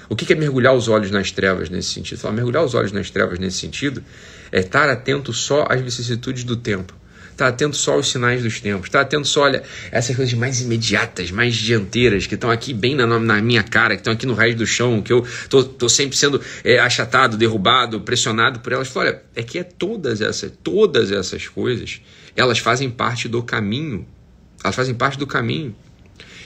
O 0.09 0.15
que 0.15 0.31
é 0.31 0.35
mergulhar 0.35 0.73
os 0.73 0.87
olhos 0.87 1.11
nas 1.11 1.31
trevas 1.31 1.69
nesse 1.69 1.89
sentido? 1.89 2.19
Falar, 2.19 2.33
mergulhar 2.33 2.63
os 2.63 2.73
olhos 2.73 2.91
nas 2.91 3.09
trevas 3.09 3.39
nesse 3.39 3.57
sentido 3.57 4.03
é 4.51 4.59
estar 4.59 4.89
atento 4.89 5.33
só 5.33 5.65
às 5.69 5.81
vicissitudes 5.81 6.43
do 6.43 6.55
tempo. 6.55 6.93
Estar 7.35 7.47
atento 7.47 7.75
só 7.75 7.95
aos 7.95 8.09
sinais 8.09 8.43
dos 8.43 8.61
tempos. 8.61 8.87
Estar 8.87 9.01
atento 9.01 9.27
só, 9.27 9.41
olha, 9.41 9.61
essas 9.91 10.15
coisas 10.15 10.33
mais 10.35 10.61
imediatas, 10.61 11.31
mais 11.31 11.53
dianteiras, 11.53 12.25
que 12.25 12.35
estão 12.35 12.49
aqui 12.49 12.73
bem 12.73 12.95
na, 12.95 13.05
na, 13.05 13.41
minha 13.41 13.61
cara, 13.61 13.95
que 13.95 13.99
estão 13.99 14.13
aqui 14.13 14.25
no 14.25 14.33
raiz 14.33 14.55
do 14.55 14.65
chão, 14.65 15.01
que 15.01 15.11
eu 15.11 15.27
tô, 15.49 15.61
tô 15.61 15.89
sempre 15.89 16.15
sendo 16.15 16.39
é, 16.63 16.79
achatado, 16.79 17.35
derrubado, 17.35 17.99
pressionado 17.99 18.61
por 18.61 18.71
elas. 18.71 18.95
Olha, 18.95 19.21
é 19.35 19.43
que 19.43 19.59
é 19.59 19.63
todas 19.63 20.21
essas, 20.21 20.49
todas 20.63 21.11
essas 21.11 21.45
coisas, 21.45 21.99
elas 22.37 22.59
fazem 22.59 22.89
parte 22.89 23.27
do 23.27 23.43
caminho. 23.43 24.07
Elas 24.63 24.75
fazem 24.75 24.95
parte 24.95 25.19
do 25.19 25.27
caminho. 25.27 25.75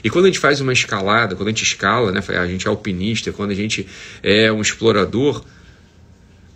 E 0.02 0.10
quando 0.10 0.24
a 0.24 0.28
gente 0.28 0.38
faz 0.38 0.60
uma 0.60 0.72
escalada, 0.72 1.36
quando 1.36 1.48
a 1.48 1.50
gente 1.50 1.62
escala, 1.62 2.12
né, 2.12 2.20
a 2.28 2.46
gente 2.46 2.66
é 2.66 2.70
alpinista, 2.70 3.32
quando 3.32 3.50
a 3.50 3.54
gente 3.54 3.86
é 4.22 4.50
um 4.50 4.60
explorador, 4.60 5.44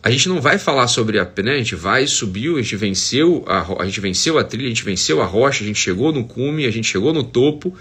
a 0.02 0.10
gente 0.10 0.28
não 0.28 0.40
vai 0.40 0.58
falar 0.58 0.86
sobre 0.86 1.18
a, 1.18 1.24
né, 1.42 1.54
a 1.54 1.58
gente 1.58 1.74
vai 1.74 2.06
subiu, 2.06 2.56
a 2.56 2.62
gente 2.62 2.76
venceu 2.76 3.44
a, 3.46 3.82
a 3.82 3.86
gente 3.86 4.00
venceu 4.00 4.38
a 4.38 4.44
trilha, 4.44 4.66
a 4.66 4.68
gente 4.68 4.84
venceu 4.84 5.22
a 5.22 5.26
rocha, 5.26 5.62
a 5.64 5.66
gente 5.66 5.78
chegou 5.78 6.12
no 6.12 6.24
cume, 6.24 6.66
a 6.66 6.70
gente 6.70 6.88
chegou 6.88 7.12
no 7.12 7.22
topo 7.22 7.74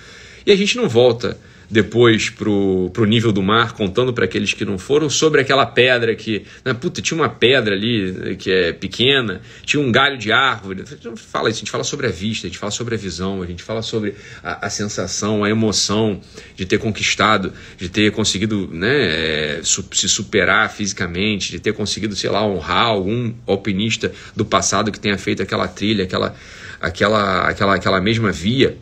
e 0.45 0.51
a 0.51 0.55
gente 0.55 0.77
não 0.77 0.87
volta 0.87 1.37
depois 1.73 2.29
pro, 2.29 2.91
pro 2.93 3.03
nível 3.03 3.31
do 3.31 3.41
mar, 3.41 3.73
contando 3.73 4.13
para 4.13 4.25
aqueles 4.25 4.53
que 4.53 4.63
não 4.63 4.77
foram, 4.77 5.09
sobre 5.09 5.41
aquela 5.41 5.65
pedra 5.65 6.15
que. 6.15 6.45
Né, 6.63 6.71
puta, 6.73 7.01
tinha 7.01 7.19
uma 7.19 7.27
pedra 7.27 7.73
ali 7.73 8.11
né, 8.11 8.35
que 8.35 8.51
é 8.51 8.71
pequena, 8.71 9.41
tinha 9.65 9.81
um 9.81 9.91
galho 9.91 10.15
de 10.15 10.31
árvore. 10.31 10.83
A 10.83 10.85
gente 10.85 11.05
não 11.05 11.17
fala 11.17 11.49
isso, 11.49 11.57
a 11.57 11.61
gente 11.61 11.71
fala 11.71 11.83
sobre 11.83 12.05
a 12.05 12.11
vista, 12.11 12.45
a 12.45 12.49
gente 12.49 12.59
fala 12.59 12.71
sobre 12.71 12.93
a 12.93 12.97
visão, 12.97 13.41
a 13.41 13.47
gente 13.47 13.63
fala 13.63 13.81
sobre 13.81 14.13
a, 14.43 14.67
a 14.67 14.69
sensação, 14.69 15.43
a 15.43 15.49
emoção 15.49 16.21
de 16.55 16.63
ter 16.63 16.77
conquistado, 16.77 17.51
de 17.75 17.89
ter 17.89 18.11
conseguido 18.11 18.69
né, 18.71 19.57
é, 19.57 19.61
se 19.63 20.07
superar 20.07 20.71
fisicamente, 20.71 21.49
de 21.51 21.59
ter 21.59 21.73
conseguido, 21.73 22.15
sei 22.15 22.29
lá, 22.29 22.45
honrar 22.45 22.85
algum 22.85 23.33
alpinista 23.47 24.11
do 24.35 24.45
passado 24.45 24.91
que 24.91 24.99
tenha 24.99 25.17
feito 25.17 25.41
aquela 25.41 25.67
trilha, 25.67 26.03
aquela, 26.03 26.35
aquela, 26.79 27.49
aquela, 27.49 27.75
aquela 27.75 27.99
mesma 27.99 28.31
via. 28.31 28.77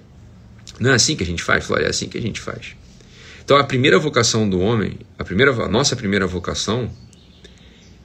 Não 0.78 0.92
é 0.92 0.96
assim 0.96 1.16
que 1.16 1.24
a 1.24 1.26
gente 1.26 1.42
faz, 1.42 1.64
Flávio? 1.64 1.86
É 1.86 1.90
assim 1.90 2.10
que 2.10 2.18
a 2.18 2.22
gente 2.22 2.42
faz. 2.42 2.81
Então 3.44 3.58
a 3.58 3.64
primeira 3.64 3.98
vocação 3.98 4.50
do 4.50 4.60
homem, 4.60 5.00
a, 5.18 5.24
primeira, 5.24 5.52
a 5.52 5.68
nossa 5.68 5.96
primeira 5.96 6.28
vocação, 6.28 6.92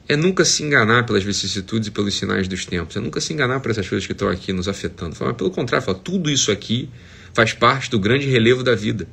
é 0.09 0.17
nunca 0.17 0.45
se 0.45 0.63
enganar 0.63 1.05
pelas 1.05 1.25
vicissitudes 1.25 1.89
e 1.89 1.91
pelos 1.91 2.15
sinais 2.15 2.47
dos 2.47 2.65
tempos, 2.65 2.97
é 2.97 3.01
nunca 3.01 3.21
se 3.21 3.33
enganar 3.33 3.61
por 3.61 3.71
essas 3.71 3.89
coisas 3.89 4.07
que 4.07 4.13
estão 4.13 4.29
aqui 4.29 4.53
nos 4.53 4.69
afetando. 4.69 5.17
Mas 5.19 5.37
pelo 5.37 5.51
contrário, 5.51 5.85
fala, 5.85 5.99
tudo 5.99 6.31
isso 6.31 6.51
aqui 6.51 6.89
faz 7.35 7.53
parte 7.53 7.91
do 7.91 7.99
grande 7.99 8.27
relevo 8.27 8.63
da 8.63 8.75
vida. 8.75 9.09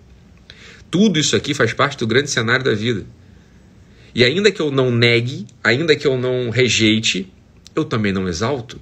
Tudo 0.90 1.20
isso 1.20 1.36
aqui 1.36 1.54
faz 1.54 1.74
parte 1.74 1.98
do 1.98 2.06
grande 2.06 2.30
cenário 2.30 2.64
da 2.64 2.74
vida. 2.74 3.06
E 4.14 4.24
ainda 4.24 4.52
que 4.52 4.62
eu 4.62 4.70
não 4.70 4.92
negue, 4.92 5.48
ainda 5.64 5.96
que 5.96 6.06
eu 6.06 6.18
não 6.18 6.52
rejeite, 6.52 7.32
eu 7.76 7.84
também 7.84 8.14
não 8.14 8.28
exalto. 8.28 8.80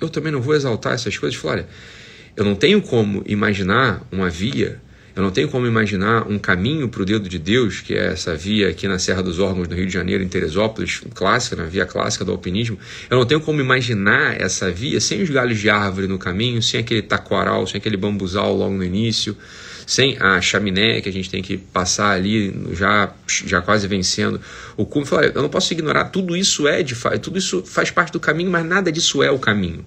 Eu 0.00 0.08
também 0.08 0.32
não 0.32 0.40
vou 0.40 0.54
exaltar 0.54 0.94
essas 0.94 1.18
coisas. 1.18 1.38
Olha, 1.44 1.68
eu 2.34 2.44
não 2.44 2.54
tenho 2.54 2.80
como 2.80 3.22
imaginar 3.26 4.02
uma 4.10 4.30
via 4.30 4.80
eu 5.16 5.22
não 5.22 5.30
tenho 5.30 5.48
como 5.48 5.66
imaginar 5.66 6.30
um 6.30 6.38
caminho 6.38 6.90
para 6.90 7.00
o 7.00 7.04
dedo 7.06 7.26
de 7.26 7.38
Deus, 7.38 7.80
que 7.80 7.94
é 7.94 8.08
essa 8.08 8.36
via 8.36 8.68
aqui 8.68 8.86
na 8.86 8.98
Serra 8.98 9.22
dos 9.22 9.38
Órgãos, 9.38 9.66
no 9.66 9.74
Rio 9.74 9.86
de 9.86 9.92
Janeiro, 9.92 10.22
em 10.22 10.28
Teresópolis, 10.28 11.00
clássica, 11.14 11.56
na 11.56 11.64
via 11.64 11.86
clássica 11.86 12.22
do 12.22 12.32
alpinismo. 12.32 12.78
Eu 13.08 13.16
não 13.16 13.24
tenho 13.24 13.40
como 13.40 13.58
imaginar 13.58 14.38
essa 14.38 14.70
via 14.70 15.00
sem 15.00 15.22
os 15.22 15.30
galhos 15.30 15.58
de 15.58 15.70
árvore 15.70 16.06
no 16.06 16.18
caminho, 16.18 16.62
sem 16.62 16.80
aquele 16.80 17.00
taquaral, 17.00 17.66
sem 17.66 17.78
aquele 17.78 17.96
bambuzal 17.96 18.54
logo 18.54 18.74
no 18.74 18.84
início, 18.84 19.34
sem 19.86 20.18
a 20.20 20.38
chaminé 20.42 21.00
que 21.00 21.08
a 21.08 21.12
gente 21.12 21.30
tem 21.30 21.42
que 21.42 21.56
passar 21.56 22.10
ali, 22.10 22.54
já, 22.72 23.10
já 23.26 23.62
quase 23.62 23.88
vencendo 23.88 24.38
o 24.76 24.84
cume. 24.84 25.06
Eu 25.34 25.40
não 25.40 25.48
posso 25.48 25.72
ignorar, 25.72 26.04
tudo 26.10 26.36
isso 26.36 26.68
é 26.68 26.82
de 26.82 26.94
tudo 27.22 27.38
isso 27.38 27.62
faz 27.64 27.90
parte 27.90 28.12
do 28.12 28.20
caminho, 28.20 28.50
mas 28.50 28.66
nada 28.66 28.92
disso 28.92 29.22
é 29.22 29.30
o 29.30 29.38
caminho 29.38 29.82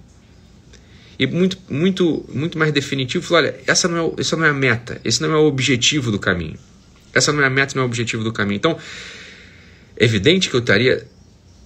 e 1.19 1.27
muito, 1.27 1.57
muito, 1.69 2.25
muito 2.33 2.57
mais 2.57 2.71
definitivo, 2.71 3.25
falou, 3.25 3.43
olha, 3.43 3.55
essa 3.67 3.89
não, 3.89 4.13
é, 4.17 4.21
essa 4.21 4.37
não 4.37 4.45
é 4.45 4.49
a 4.49 4.53
meta, 4.53 5.01
esse 5.03 5.21
não 5.21 5.33
é 5.33 5.35
o 5.35 5.43
objetivo 5.43 6.11
do 6.11 6.17
caminho. 6.17 6.57
Essa 7.13 7.33
não 7.33 7.43
é 7.43 7.45
a 7.45 7.49
meta, 7.49 7.75
não 7.75 7.81
é 7.81 7.85
o 7.85 7.87
objetivo 7.87 8.23
do 8.23 8.31
caminho. 8.31 8.55
Então, 8.55 8.77
é 9.97 10.05
evidente 10.05 10.49
que 10.49 10.55
eu 10.55 10.61
estaria 10.61 11.05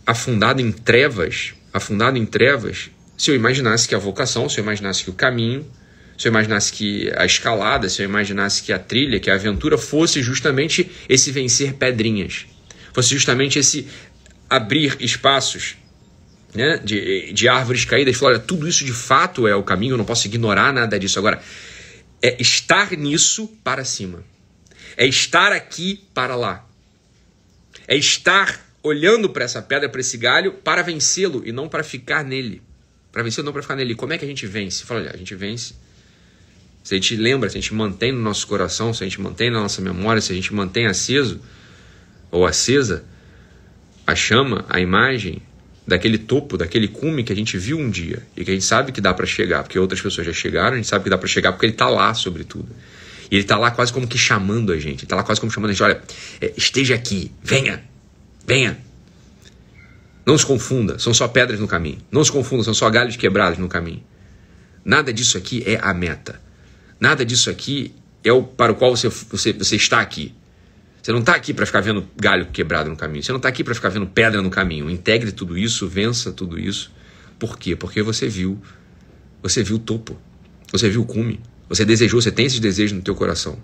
afundado 0.08 0.60
em 0.60 0.72
trevas, 0.72 1.54
afundado 1.72 2.18
em 2.18 2.26
trevas, 2.26 2.90
se 3.16 3.30
eu 3.30 3.36
imaginasse 3.36 3.88
que 3.88 3.94
a 3.94 4.00
vocação, 4.00 4.50
se 4.50 4.60
eu 4.60 4.64
imaginasse 4.64 5.04
que 5.04 5.12
o 5.12 5.14
caminho, 5.14 5.64
se 6.18 6.28
eu 6.28 6.32
imaginasse 6.32 6.74
que 6.74 7.12
a 7.16 7.24
escalada, 7.24 7.88
se 7.90 8.02
eu 8.02 8.06
imaginasse 8.06 8.64
que 8.64 8.74
a 8.74 8.80
trilha, 8.80 9.20
que 9.20 9.30
a 9.30 9.36
aventura 9.36 9.78
fosse 9.78 10.24
justamente 10.24 10.90
esse 11.08 11.32
vencer 11.32 11.74
pedrinhas, 11.74 12.48
fosse 12.92 13.14
justamente 13.14 13.60
esse 13.60 13.88
abrir 14.50 14.98
espaços 15.00 15.76
né, 16.54 16.80
de, 16.84 17.34
de 17.34 17.48
árvores 17.48 17.86
caídas, 17.86 18.16
falou: 18.16 18.36
olha, 18.36 18.40
tudo 18.40 18.68
isso 18.68 18.86
de 18.86 18.94
fato 18.94 19.48
é 19.48 19.56
o 19.56 19.64
caminho, 19.64 19.94
eu 19.94 19.98
não 19.98 20.06
posso 20.06 20.28
ignorar 20.28 20.74
nada 20.74 21.00
disso. 21.00 21.20
Agora, 21.20 21.42
é 22.22 22.42
estar 22.42 22.92
nisso 22.92 23.48
para 23.64 23.84
cima, 23.84 24.24
é 24.96 25.06
estar 25.06 25.52
aqui 25.52 26.04
para 26.14 26.36
lá, 26.36 26.66
é 27.88 27.96
estar 27.96 28.64
olhando 28.84 29.30
para 29.30 29.46
essa 29.46 29.62
pedra, 29.62 29.88
para 29.90 30.02
esse 30.02 30.18
galho, 30.18 30.54
para 30.54 30.82
vencê-lo 30.82 31.42
e 31.46 31.52
não 31.52 31.70
para 31.70 31.84
ficar 31.84 32.24
nele. 32.24 32.62
Para 33.12 33.24
vencê-lo, 33.24 33.46
não 33.46 33.54
para 33.54 33.62
ficar 33.62 33.76
nele. 33.76 33.96
Como 33.96 34.12
é 34.12 34.18
que 34.18 34.26
a 34.26 34.28
gente 34.28 34.46
vence? 34.46 34.84
Fala, 34.84 35.02
olha, 35.02 35.12
a 35.14 35.18
gente 35.18 35.34
vence. 35.36 35.76
Se 36.84 36.94
a 36.94 36.98
gente 36.98 37.16
lembra, 37.16 37.50
se 37.50 37.58
a 37.58 37.62
gente 37.62 37.74
mantém 37.74 38.12
no 38.12 38.20
nosso 38.20 38.46
coração, 38.46 38.94
se 38.94 39.04
a 39.04 39.08
gente 39.08 39.22
mantém 39.22 39.50
na 39.50 39.62
nossa 39.62 39.82
memória, 39.82 40.22
se 40.22 40.34
a 40.34 40.36
gente 40.36 40.54
mantém 40.54 40.86
aceso 40.86 41.40
ou 42.30 42.46
acesa 42.46 43.06
a 44.06 44.16
chama, 44.16 44.66
a 44.68 44.82
imagem, 44.82 45.42
daquele 45.86 46.18
topo, 46.18 46.58
daquele 46.58 46.88
cume 46.88 47.24
que 47.24 47.34
a 47.34 47.36
gente 47.36 47.58
viu 47.58 47.78
um 47.78 47.90
dia 47.90 48.24
e 48.36 48.44
que 48.44 48.52
a 48.52 48.54
gente 48.54 48.66
sabe 48.66 48.92
que 48.92 49.02
dá 49.02 49.14
para 49.14 49.26
chegar, 49.26 49.64
porque 49.64 49.78
outras 49.78 50.02
pessoas 50.02 50.26
já 50.26 50.34
chegaram, 50.34 50.74
a 50.74 50.76
gente 50.78 50.88
sabe 50.88 51.04
que 51.04 51.10
dá 51.10 51.18
para 51.18 51.28
chegar 51.28 51.52
porque 51.52 51.66
ele 51.66 51.74
está 51.74 51.90
lá, 51.90 52.14
sobretudo. 52.14 52.70
E 53.30 53.36
ele 53.36 53.44
está 53.44 53.58
lá 53.58 53.72
quase 53.72 53.92
como 53.92 54.08
que 54.08 54.18
chamando 54.18 54.72
a 54.72 54.80
gente, 54.80 55.04
está 55.04 55.16
lá 55.16 55.24
quase 55.24 55.42
como 55.42 55.52
chamando 55.52 55.72
a 55.72 55.74
gente, 55.74 55.84
olha, 55.84 56.02
é, 56.40 56.54
esteja 56.56 56.96
aqui, 56.96 57.32
venha, 57.44 57.84
venha. 58.46 58.78
Não 60.26 60.38
se 60.38 60.46
confunda, 60.46 60.98
são 61.00 61.14
só 61.14 61.28
pedras 61.28 61.60
no 61.60 61.68
caminho. 61.68 61.98
Não 62.10 62.24
se 62.24 62.32
confunda, 62.32 62.64
são 62.64 62.74
só 62.74 62.90
galhos 62.90 63.18
quebrados 63.18 63.60
no 63.60 63.68
caminho. 63.68 64.02
Nada 64.86 65.12
disso 65.12 65.38
aqui 65.38 65.64
é 65.66 65.80
a 65.82 65.94
meta. 65.94 66.42
Nada 67.00 67.26
disso 67.26 67.50
aqui 67.50 67.94
é 68.24 68.32
o 68.32 68.44
para 68.44 68.72
o 68.72 68.76
qual 68.76 68.96
você, 68.96 69.10
você, 69.10 69.52
você 69.52 69.76
está 69.76 70.00
aqui. 70.00 70.34
Você 71.04 71.12
não 71.12 71.20
está 71.20 71.36
aqui 71.36 71.54
para 71.54 71.66
ficar 71.66 71.82
vendo 71.82 72.08
galho 72.16 72.46
quebrado 72.46 72.90
no 72.90 72.96
caminho. 72.96 73.22
Você 73.22 73.34
não 73.34 73.38
está 73.38 73.50
aqui 73.50 73.62
para 73.62 73.76
ficar 73.76 73.90
vendo 73.90 74.08
pedra 74.08 74.42
no 74.42 74.50
caminho. 74.50 74.90
Integre 74.90 75.34
tudo 75.34 75.58
isso, 75.58 75.86
vença 75.86 76.32
tudo 76.32 76.58
isso. 76.58 76.94
Por 77.38 77.60
quê? 77.60 77.76
Porque 77.76 78.02
você 78.02 78.30
viu, 78.30 78.58
você 79.42 79.62
viu 79.62 79.76
o 79.76 79.80
topo, 79.80 80.18
você 80.72 80.90
viu 80.90 81.02
o 81.02 81.06
cume, 81.06 81.42
você 81.68 81.84
desejou, 81.84 82.22
você 82.22 82.32
tem 82.32 82.46
esses 82.46 82.62
desejos 82.62 82.96
no 82.96 83.04
teu 83.04 83.16
coração. 83.16 83.62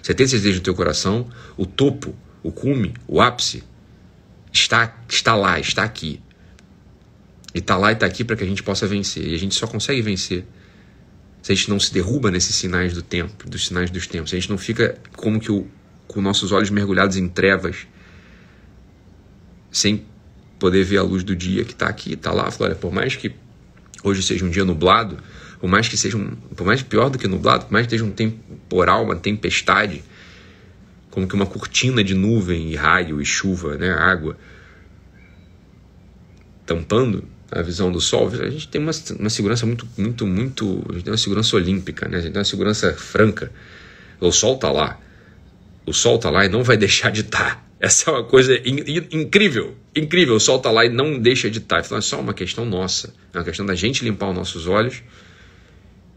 Você 0.00 0.14
tem 0.14 0.24
esses 0.24 0.40
desejos 0.40 0.60
no 0.60 0.64
teu 0.64 0.74
coração, 0.74 1.28
o 1.56 1.66
topo, 1.66 2.14
o 2.44 2.52
cume, 2.52 2.94
o 3.08 3.20
ápice 3.20 3.64
está, 4.52 4.96
está 5.08 5.34
lá, 5.34 5.58
está 5.58 5.82
aqui. 5.82 6.22
E 7.52 7.58
está 7.58 7.76
lá 7.76 7.90
e 7.90 7.94
está 7.94 8.06
aqui 8.06 8.22
para 8.22 8.36
que 8.36 8.44
a 8.44 8.46
gente 8.46 8.62
possa 8.62 8.86
vencer. 8.86 9.26
E 9.26 9.34
a 9.34 9.38
gente 9.38 9.56
só 9.56 9.66
consegue 9.66 10.00
vencer 10.00 10.44
se 11.42 11.50
a 11.50 11.54
gente 11.56 11.70
não 11.70 11.80
se 11.80 11.92
derruba 11.92 12.30
nesses 12.30 12.54
sinais 12.54 12.94
do 12.94 13.02
tempo, 13.02 13.50
dos 13.50 13.66
sinais 13.66 13.90
dos 13.90 14.06
tempos. 14.06 14.30
Se 14.30 14.36
a 14.36 14.38
gente 14.38 14.50
não 14.50 14.58
fica 14.58 14.96
como 15.16 15.40
que 15.40 15.50
o, 15.50 15.66
com 16.08 16.20
nossos 16.20 16.50
olhos 16.50 16.70
mergulhados 16.70 17.16
em 17.16 17.28
trevas, 17.28 17.86
sem 19.70 20.04
poder 20.58 20.82
ver 20.82 20.96
a 20.96 21.02
luz 21.02 21.22
do 21.22 21.36
dia 21.36 21.64
que 21.64 21.72
está 21.72 21.86
aqui, 21.86 22.14
está 22.14 22.32
lá. 22.32 22.48
Olha, 22.58 22.74
por 22.74 22.92
mais 22.92 23.14
que 23.14 23.32
hoje 24.02 24.22
seja 24.22 24.44
um 24.44 24.50
dia 24.50 24.64
nublado, 24.64 25.18
por 25.60 25.68
mais 25.68 25.86
que 25.86 25.96
seja 25.96 26.16
um, 26.16 26.30
por 26.56 26.66
mais 26.66 26.82
pior 26.82 27.10
do 27.10 27.18
que 27.18 27.28
nublado, 27.28 27.66
por 27.66 27.72
mais 27.72 27.86
que 27.86 27.94
esteja 27.94 28.08
um 28.08 28.12
temporal, 28.12 29.04
uma 29.04 29.16
tempestade, 29.16 30.02
como 31.10 31.28
que 31.28 31.34
uma 31.34 31.46
cortina 31.46 32.02
de 32.02 32.14
nuvem 32.14 32.72
e 32.72 32.76
raio 32.76 33.20
e 33.20 33.24
chuva, 33.24 33.76
né, 33.76 33.90
água, 33.90 34.36
tampando 36.64 37.24
a 37.50 37.62
visão 37.62 37.90
do 37.90 38.00
sol, 38.00 38.28
a 38.28 38.50
gente 38.50 38.68
tem 38.68 38.80
uma, 38.80 38.92
uma 39.18 39.30
segurança 39.30 39.64
muito, 39.64 39.88
muito, 39.96 40.26
muito, 40.26 40.84
a 40.88 40.92
gente 40.92 41.04
tem 41.04 41.12
uma 41.12 41.18
segurança 41.18 41.56
olímpica, 41.56 42.08
né, 42.08 42.18
a 42.18 42.20
gente 42.20 42.32
tem 42.32 42.38
uma 42.38 42.44
segurança 42.44 42.92
franca. 42.94 43.50
O 44.20 44.30
sol 44.32 44.56
está 44.56 44.70
lá, 44.70 44.98
o 45.88 45.92
sol 45.92 46.16
está 46.16 46.30
lá 46.30 46.44
e 46.44 46.48
não 46.48 46.62
vai 46.62 46.76
deixar 46.76 47.10
de 47.10 47.22
estar. 47.22 47.56
Tá. 47.56 47.64
Essa 47.80 48.10
é 48.10 48.14
uma 48.14 48.24
coisa 48.24 48.56
in, 48.56 48.80
in, 48.86 49.20
incrível, 49.20 49.74
incrível. 49.94 50.34
O 50.34 50.40
sol 50.40 50.56
está 50.56 50.70
lá 50.70 50.84
e 50.84 50.88
não 50.88 51.18
deixa 51.18 51.48
de 51.48 51.58
estar. 51.58 51.76
Tá. 51.76 51.86
Então 51.86 51.98
é 51.98 52.00
só 52.00 52.20
uma 52.20 52.34
questão 52.34 52.64
nossa, 52.64 53.14
é 53.32 53.38
uma 53.38 53.44
questão 53.44 53.64
da 53.64 53.74
gente 53.74 54.04
limpar 54.04 54.30
os 54.30 54.34
nossos 54.34 54.66
olhos 54.66 55.02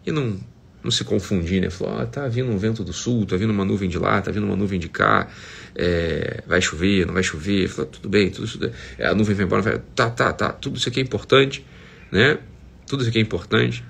e 0.05 0.11
não, 0.11 0.39
não 0.83 0.91
se 0.91 1.03
confundir, 1.03 1.61
né? 1.61 1.69
Falar, 1.69 2.01
ah, 2.01 2.05
tá 2.05 2.27
vindo 2.27 2.49
um 2.49 2.57
vento 2.57 2.83
do 2.83 2.91
sul, 2.91 3.25
tá 3.25 3.37
vindo 3.37 3.51
uma 3.51 3.63
nuvem 3.63 3.87
de 3.87 3.99
lá, 3.99 4.21
tá 4.21 4.31
vindo 4.31 4.45
uma 4.45 4.55
nuvem 4.55 4.79
de 4.79 4.89
cá, 4.89 5.29
é, 5.75 6.43
vai 6.47 6.61
chover, 6.61 7.05
não 7.05 7.13
vai 7.13 7.23
chover. 7.23 7.67
Fala, 7.67 7.87
tudo 7.87 8.09
bem, 8.09 8.29
tudo 8.29 8.45
isso, 8.45 8.59
é, 8.97 9.07
a 9.07 9.13
nuvem 9.13 9.35
vai 9.35 9.45
embora, 9.45 9.61
vai, 9.61 9.81
tá, 9.95 10.09
tá, 10.09 10.33
tá, 10.33 10.51
tudo 10.51 10.77
isso 10.77 10.89
aqui 10.89 10.99
é 10.99 11.03
importante, 11.03 11.65
né? 12.11 12.39
Tudo 12.87 13.01
isso 13.01 13.09
aqui 13.09 13.19
é 13.19 13.21
importante. 13.21 13.83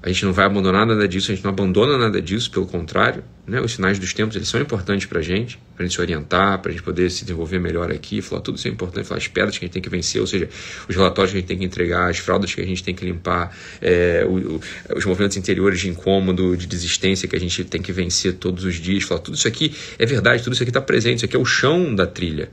A 0.00 0.08
gente 0.08 0.24
não 0.24 0.32
vai 0.32 0.44
abandonar 0.46 0.86
nada 0.86 1.08
disso, 1.08 1.32
a 1.32 1.34
gente 1.34 1.42
não 1.42 1.50
abandona 1.50 1.98
nada 1.98 2.22
disso, 2.22 2.50
pelo 2.52 2.66
contrário. 2.66 3.24
Né? 3.44 3.60
Os 3.60 3.72
sinais 3.72 3.98
dos 3.98 4.14
tempos 4.14 4.36
eles 4.36 4.48
são 4.48 4.60
importantes 4.60 5.06
para 5.06 5.18
a 5.18 5.22
gente, 5.22 5.58
para 5.74 5.84
a 5.84 5.86
gente 5.86 5.94
se 5.96 6.00
orientar, 6.00 6.60
para 6.60 6.70
a 6.70 6.72
gente 6.72 6.84
poder 6.84 7.10
se 7.10 7.24
desenvolver 7.24 7.58
melhor 7.58 7.90
aqui, 7.90 8.22
falar 8.22 8.40
tudo 8.40 8.56
isso 8.56 8.68
é 8.68 8.70
importante, 8.70 9.08
falar 9.08 9.18
as 9.18 9.26
pedras 9.26 9.58
que 9.58 9.64
a 9.64 9.66
gente 9.66 9.72
tem 9.72 9.82
que 9.82 9.88
vencer, 9.88 10.20
ou 10.20 10.26
seja, 10.26 10.48
os 10.88 10.94
relatórios 10.94 11.32
que 11.32 11.38
a 11.38 11.40
gente 11.40 11.48
tem 11.48 11.58
que 11.58 11.64
entregar, 11.64 12.08
as 12.08 12.18
fraldas 12.18 12.54
que 12.54 12.60
a 12.60 12.66
gente 12.66 12.84
tem 12.84 12.94
que 12.94 13.04
limpar, 13.04 13.56
é, 13.82 14.24
o, 14.24 14.56
o, 14.56 14.60
os 14.96 15.04
movimentos 15.04 15.36
interiores 15.36 15.80
de 15.80 15.88
incômodo, 15.88 16.56
de 16.56 16.68
desistência 16.68 17.26
que 17.26 17.34
a 17.34 17.40
gente 17.40 17.64
tem 17.64 17.82
que 17.82 17.90
vencer 17.90 18.34
todos 18.34 18.64
os 18.64 18.76
dias, 18.76 19.02
falar 19.02 19.20
tudo 19.20 19.34
isso 19.34 19.48
aqui 19.48 19.74
é 19.98 20.06
verdade, 20.06 20.44
tudo 20.44 20.52
isso 20.52 20.62
aqui 20.62 20.70
está 20.70 20.80
presente, 20.80 21.16
isso 21.16 21.24
aqui 21.24 21.34
é 21.34 21.40
o 21.40 21.44
chão 21.44 21.92
da 21.92 22.06
trilha. 22.06 22.50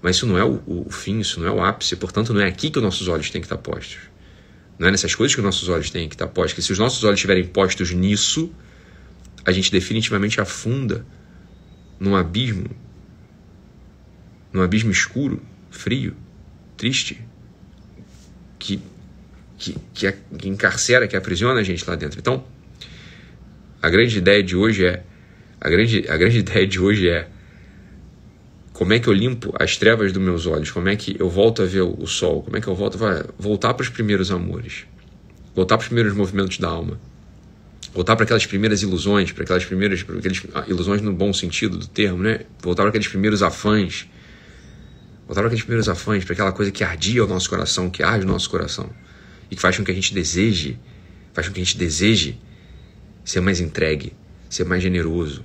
Mas 0.00 0.14
isso 0.14 0.26
não 0.26 0.38
é 0.38 0.44
o, 0.44 0.62
o 0.64 0.90
fim, 0.90 1.18
isso 1.18 1.40
não 1.40 1.48
é 1.48 1.50
o 1.50 1.60
ápice, 1.60 1.96
portanto 1.96 2.32
não 2.32 2.40
é 2.40 2.46
aqui 2.46 2.70
que 2.70 2.78
os 2.78 2.84
nossos 2.84 3.08
olhos 3.08 3.30
têm 3.30 3.40
que 3.40 3.46
estar 3.46 3.58
postos. 3.58 3.98
Não 4.78 4.88
é 4.88 4.90
nessas 4.90 5.14
coisas 5.14 5.34
que 5.34 5.40
os 5.40 5.44
nossos 5.44 5.68
olhos 5.68 5.90
têm 5.90 6.08
que 6.08 6.14
estar 6.14 6.28
postos. 6.28 6.52
Que 6.52 6.62
se 6.62 6.72
os 6.72 6.78
nossos 6.78 7.02
olhos 7.02 7.18
estiverem 7.18 7.44
postos 7.44 7.90
nisso, 7.92 8.52
a 9.44 9.50
gente 9.50 9.72
definitivamente 9.72 10.40
afunda 10.40 11.04
num 11.98 12.14
abismo, 12.14 12.70
num 14.52 14.62
abismo 14.62 14.90
escuro, 14.90 15.42
frio, 15.70 16.14
triste, 16.76 17.20
que, 18.58 18.80
que, 19.58 19.74
que, 19.92 20.12
que 20.38 20.48
encarcera, 20.48 21.08
que 21.08 21.16
aprisiona 21.16 21.60
a 21.60 21.62
gente 21.62 21.84
lá 21.88 21.96
dentro. 21.96 22.20
Então, 22.20 22.44
a 23.82 23.88
grande 23.88 24.18
ideia 24.18 24.42
de 24.42 24.54
hoje 24.54 24.86
é 24.86 25.02
a 25.60 25.68
grande, 25.68 26.08
a 26.08 26.16
grande 26.16 26.38
ideia 26.40 26.66
de 26.66 26.78
hoje 26.78 27.08
é 27.08 27.28
como 28.78 28.92
é 28.92 29.00
que 29.00 29.08
eu 29.08 29.12
limpo 29.12 29.52
as 29.58 29.76
trevas 29.76 30.12
dos 30.12 30.22
meus 30.22 30.46
olhos? 30.46 30.70
Como 30.70 30.88
é 30.88 30.94
que 30.94 31.16
eu 31.18 31.28
volto 31.28 31.62
a 31.62 31.66
ver 31.66 31.80
o 31.80 32.06
sol? 32.06 32.44
Como 32.44 32.56
é 32.56 32.60
que 32.60 32.68
eu 32.68 32.76
volto 32.76 33.04
a 33.04 33.26
voltar 33.36 33.74
para 33.74 33.82
os 33.82 33.88
primeiros 33.88 34.30
amores? 34.30 34.84
Voltar 35.52 35.76
para 35.76 35.82
os 35.82 35.88
primeiros 35.88 36.14
movimentos 36.14 36.58
da 36.58 36.68
alma? 36.68 36.96
Voltar 37.92 38.14
para 38.14 38.22
aquelas 38.22 38.46
primeiras 38.46 38.80
ilusões, 38.80 39.32
para 39.32 39.42
aquelas 39.42 39.64
primeiras 39.64 40.04
para 40.04 40.18
aquelas 40.18 40.42
ah, 40.54 40.64
ilusões 40.68 41.02
no 41.02 41.12
bom 41.12 41.32
sentido 41.32 41.76
do 41.76 41.88
termo, 41.88 42.22
né? 42.22 42.42
Voltar 42.62 42.84
para 42.84 42.90
aqueles 42.90 43.08
primeiros 43.08 43.42
afãs. 43.42 44.08
Voltar 45.26 45.40
para 45.40 45.46
aqueles 45.46 45.64
primeiros 45.64 45.88
afãs, 45.88 46.22
para 46.22 46.34
aquela 46.34 46.52
coisa 46.52 46.70
que 46.70 46.84
ardia 46.84 47.24
o 47.24 47.26
nosso 47.26 47.50
coração, 47.50 47.90
que 47.90 48.04
arde 48.04 48.24
o 48.24 48.28
nosso 48.28 48.48
coração 48.48 48.88
e 49.50 49.56
que 49.56 49.60
faz 49.60 49.76
com 49.76 49.82
que 49.82 49.90
a 49.90 49.94
gente 49.94 50.14
deseje, 50.14 50.78
faz 51.32 51.48
com 51.48 51.52
que 51.52 51.60
a 51.60 51.64
gente 51.64 51.76
deseje 51.76 52.38
ser 53.24 53.40
mais 53.40 53.58
entregue, 53.58 54.12
ser 54.48 54.64
mais 54.64 54.80
generoso, 54.80 55.44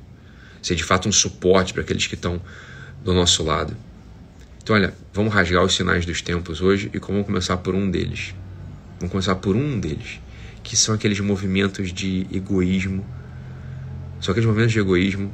ser 0.61 0.75
de 0.75 0.83
fato 0.83 1.09
um 1.09 1.11
suporte 1.11 1.73
para 1.73 1.81
aqueles 1.81 2.05
que 2.05 2.13
estão 2.13 2.39
do 3.03 3.13
nosso 3.13 3.43
lado. 3.43 3.75
Então, 4.61 4.75
olha, 4.75 4.93
vamos 5.13 5.33
rasgar 5.33 5.63
os 5.63 5.75
sinais 5.75 6.05
dos 6.05 6.21
tempos 6.21 6.61
hoje 6.61 6.89
e 6.93 6.99
vamos 6.99 7.25
começar 7.25 7.57
por 7.57 7.75
um 7.75 7.91
deles. 7.91 8.33
Vamos 8.97 9.11
começar 9.11 9.35
por 9.35 9.55
um 9.55 9.79
deles, 9.79 10.21
que 10.63 10.77
são 10.77 10.95
aqueles 10.95 11.19
movimentos 11.19 11.91
de 11.91 12.25
egoísmo, 12.31 13.05
são 14.21 14.31
aqueles 14.31 14.47
movimentos 14.47 14.71
de 14.71 14.79
egoísmo 14.79 15.33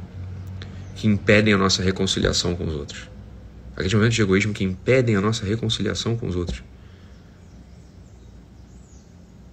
que 0.95 1.07
impedem 1.07 1.53
a 1.53 1.57
nossa 1.57 1.83
reconciliação 1.83 2.55
com 2.55 2.65
os 2.65 2.73
outros. 2.73 3.07
aqueles 3.73 3.93
momentos 3.93 4.15
de 4.15 4.21
egoísmo 4.21 4.51
que 4.51 4.63
impedem 4.63 5.15
a 5.15 5.21
nossa 5.21 5.45
reconciliação 5.45 6.17
com 6.17 6.27
os 6.27 6.35
outros. 6.35 6.63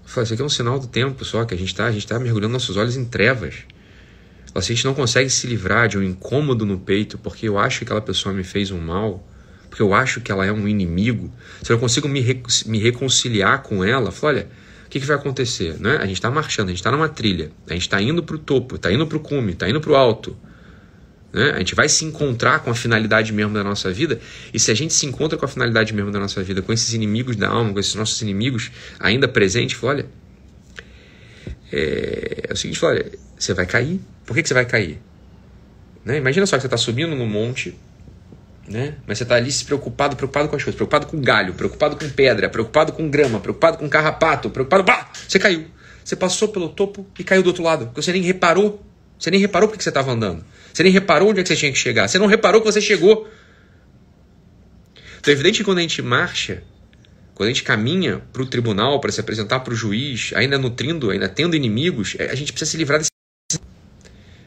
Fala, 0.04 0.24
isso 0.24 0.32
aqui 0.32 0.42
é 0.42 0.44
um 0.44 0.48
sinal 0.48 0.78
do 0.78 0.86
tempo 0.86 1.24
só 1.24 1.44
que 1.44 1.54
a 1.54 1.56
gente 1.56 1.68
está, 1.68 1.84
a 1.84 1.92
gente 1.92 2.04
está 2.04 2.18
mergulhando 2.18 2.54
nossos 2.54 2.76
olhos 2.76 2.96
em 2.96 3.04
trevas. 3.04 3.56
A 4.56 4.60
gente 4.60 4.84
não 4.84 4.94
consegue 4.94 5.28
se 5.28 5.46
livrar 5.46 5.88
de 5.88 5.98
um 5.98 6.02
incômodo 6.02 6.64
no 6.64 6.78
peito 6.78 7.18
porque 7.18 7.48
eu 7.48 7.58
acho 7.58 7.78
que 7.78 7.84
aquela 7.84 8.00
pessoa 8.00 8.34
me 8.34 8.42
fez 8.42 8.70
um 8.70 8.80
mal, 8.80 9.26
porque 9.68 9.82
eu 9.82 9.92
acho 9.92 10.20
que 10.20 10.32
ela 10.32 10.46
é 10.46 10.52
um 10.52 10.66
inimigo, 10.66 11.30
se 11.62 11.70
eu 11.70 11.74
não 11.74 11.80
consigo 11.80 12.08
me, 12.08 12.42
me 12.66 12.78
reconciliar 12.78 13.62
com 13.62 13.84
ela, 13.84 14.12
olha, 14.22 14.48
o 14.86 14.88
que, 14.88 15.00
que 15.00 15.06
vai 15.06 15.16
acontecer? 15.16 15.78
Né? 15.78 15.96
A 15.96 16.06
gente 16.06 16.14
está 16.14 16.30
marchando, 16.30 16.68
a 16.68 16.70
gente 16.70 16.78
está 16.78 16.90
numa 16.90 17.08
trilha, 17.08 17.50
a 17.68 17.74
gente 17.74 17.82
está 17.82 18.00
indo 18.00 18.22
para 18.22 18.36
o 18.36 18.38
topo, 18.38 18.76
está 18.76 18.90
indo 18.90 19.06
para 19.06 19.16
o 19.16 19.20
cume, 19.20 19.52
está 19.52 19.68
indo 19.68 19.80
para 19.80 19.90
o 19.90 19.96
alto. 19.96 20.36
Né? 21.32 21.50
A 21.50 21.58
gente 21.58 21.74
vai 21.74 21.88
se 21.88 22.04
encontrar 22.04 22.60
com 22.60 22.70
a 22.70 22.74
finalidade 22.74 23.32
mesmo 23.32 23.52
da 23.52 23.62
nossa 23.62 23.92
vida, 23.92 24.18
e 24.54 24.58
se 24.58 24.70
a 24.70 24.74
gente 24.74 24.94
se 24.94 25.04
encontra 25.04 25.36
com 25.36 25.44
a 25.44 25.48
finalidade 25.48 25.92
mesmo 25.92 26.10
da 26.10 26.18
nossa 26.18 26.42
vida, 26.42 26.62
com 26.62 26.72
esses 26.72 26.94
inimigos 26.94 27.36
da 27.36 27.48
alma, 27.48 27.72
com 27.72 27.80
esses 27.80 27.94
nossos 27.94 28.22
inimigos 28.22 28.70
ainda 28.98 29.28
presentes, 29.28 29.76
fala, 29.76 29.92
olha, 29.92 30.06
é, 31.70 32.46
é 32.48 32.52
o 32.52 32.56
seguinte, 32.56 32.78
fala, 32.78 32.94
olha, 32.94 33.25
você 33.38 33.54
vai 33.54 33.66
cair. 33.66 34.00
Por 34.24 34.34
que, 34.34 34.42
que 34.42 34.48
você 34.48 34.54
vai 34.54 34.66
cair? 34.66 35.00
Né? 36.04 36.18
Imagina 36.18 36.46
só 36.46 36.56
que 36.56 36.62
você 36.62 36.66
está 36.66 36.76
subindo 36.76 37.14
no 37.14 37.26
monte, 37.26 37.76
né? 38.68 38.94
mas 39.06 39.18
você 39.18 39.24
está 39.24 39.36
ali 39.36 39.50
se 39.50 39.64
preocupado, 39.64 40.16
preocupado 40.16 40.48
com 40.48 40.56
as 40.56 40.62
coisas, 40.62 40.76
preocupado 40.76 41.06
com 41.06 41.20
galho, 41.20 41.54
preocupado 41.54 41.96
com 41.96 42.08
pedra, 42.08 42.48
preocupado 42.48 42.92
com 42.92 43.08
grama, 43.08 43.40
preocupado 43.40 43.78
com 43.78 43.88
carrapato, 43.88 44.50
preocupado. 44.50 44.82
Bah! 44.82 45.10
Você 45.26 45.38
caiu. 45.38 45.66
Você 46.04 46.14
passou 46.14 46.48
pelo 46.48 46.68
topo 46.68 47.04
e 47.18 47.24
caiu 47.24 47.42
do 47.42 47.48
outro 47.48 47.64
lado, 47.64 47.90
você 47.94 48.12
nem 48.12 48.22
reparou. 48.22 48.82
Você 49.18 49.30
nem 49.30 49.40
reparou 49.40 49.68
porque 49.68 49.82
você 49.82 49.88
estava 49.88 50.12
andando. 50.12 50.44
Você 50.72 50.82
nem 50.82 50.92
reparou 50.92 51.30
onde 51.30 51.40
é 51.40 51.42
que 51.42 51.48
você 51.48 51.56
tinha 51.56 51.72
que 51.72 51.78
chegar. 51.78 52.06
Você 52.06 52.18
não 52.18 52.26
reparou 52.26 52.60
que 52.60 52.66
você 52.70 52.80
chegou. 52.80 53.26
Então 55.18 55.32
é 55.32 55.34
evidente 55.34 55.58
que 55.58 55.64
quando 55.64 55.78
a 55.78 55.80
gente 55.80 56.00
marcha, 56.02 56.62
quando 57.34 57.48
a 57.48 57.52
gente 57.52 57.62
caminha 57.62 58.22
para 58.32 58.42
o 58.42 58.46
tribunal 58.46 59.00
para 59.00 59.10
se 59.10 59.20
apresentar 59.20 59.60
para 59.60 59.72
o 59.72 59.76
juiz, 59.76 60.32
ainda 60.34 60.58
nutrindo, 60.58 61.10
ainda 61.10 61.28
tendo 61.28 61.56
inimigos, 61.56 62.14
é, 62.18 62.30
a 62.30 62.34
gente 62.34 62.52
precisa 62.52 62.70
se 62.70 62.76
livrar 62.76 62.98
desses, 62.98 63.10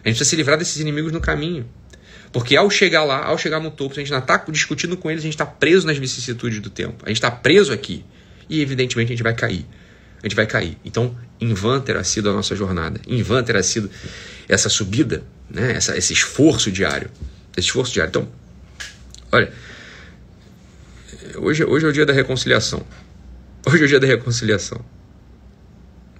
a 0.03 0.07
gente 0.07 0.17
precisa 0.17 0.29
se 0.29 0.35
livrar 0.35 0.57
desses 0.57 0.77
inimigos 0.79 1.11
no 1.11 1.19
caminho. 1.21 1.67
Porque 2.31 2.55
ao 2.55 2.69
chegar 2.69 3.03
lá, 3.03 3.25
ao 3.25 3.37
chegar 3.37 3.59
no 3.59 3.71
topo, 3.71 3.93
a 3.95 3.97
gente 3.97 4.11
não 4.11 4.19
está 4.19 4.37
discutindo 4.49 4.95
com 4.95 5.09
eles, 5.09 5.23
a 5.23 5.25
gente 5.25 5.33
está 5.33 5.45
preso 5.45 5.87
nas 5.87 5.97
vicissitudes 5.97 6.59
do 6.59 6.69
tempo. 6.69 7.03
A 7.03 7.09
gente 7.09 7.17
está 7.17 7.31
preso 7.31 7.73
aqui. 7.73 8.05
E 8.47 8.61
evidentemente 8.61 9.07
a 9.07 9.15
gente 9.15 9.23
vai 9.23 9.33
cair. 9.33 9.65
A 10.21 10.27
gente 10.27 10.35
vai 10.35 10.45
cair. 10.45 10.77
Então, 10.85 11.17
em 11.39 11.53
vão 11.53 11.79
terá 11.81 12.03
sido 12.03 12.29
a 12.29 12.33
nossa 12.33 12.55
jornada. 12.55 12.99
Em 13.07 13.21
vão 13.23 13.41
terá 13.43 13.63
sido 13.63 13.89
essa 14.47 14.69
subida 14.69 15.23
né? 15.49 15.73
Essa, 15.73 15.97
esse 15.97 16.13
esforço 16.13 16.71
diário. 16.71 17.09
Esse 17.57 17.67
esforço 17.67 17.91
diário. 17.91 18.09
Então, 18.09 18.27
olha, 19.31 19.51
hoje, 21.37 21.63
hoje 21.63 21.85
é 21.85 21.89
o 21.89 21.93
dia 21.93 22.05
da 22.05 22.13
reconciliação. 22.13 22.85
Hoje 23.65 23.81
é 23.81 23.85
o 23.85 23.87
dia 23.87 23.99
da 23.99 24.07
reconciliação. 24.07 24.83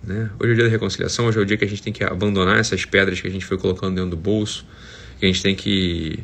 Né? 0.09 0.27
Hoje 0.39 0.49
é 0.49 0.53
o 0.53 0.55
dia 0.55 0.63
da 0.63 0.71
reconciliação, 0.71 1.27
hoje 1.27 1.37
é 1.37 1.41
o 1.41 1.45
dia 1.45 1.55
que 1.55 1.63
a 1.63 1.67
gente 1.67 1.83
tem 1.83 1.93
que 1.93 2.03
abandonar 2.03 2.57
essas 2.57 2.83
pedras 2.83 3.21
que 3.21 3.27
a 3.27 3.29
gente 3.29 3.45
foi 3.45 3.59
colocando 3.59 3.93
dentro 3.93 4.09
do 4.09 4.17
bolso, 4.17 4.65
que 5.19 5.25
a 5.25 5.27
gente 5.27 5.43
tem 5.43 5.53
que 5.53 6.23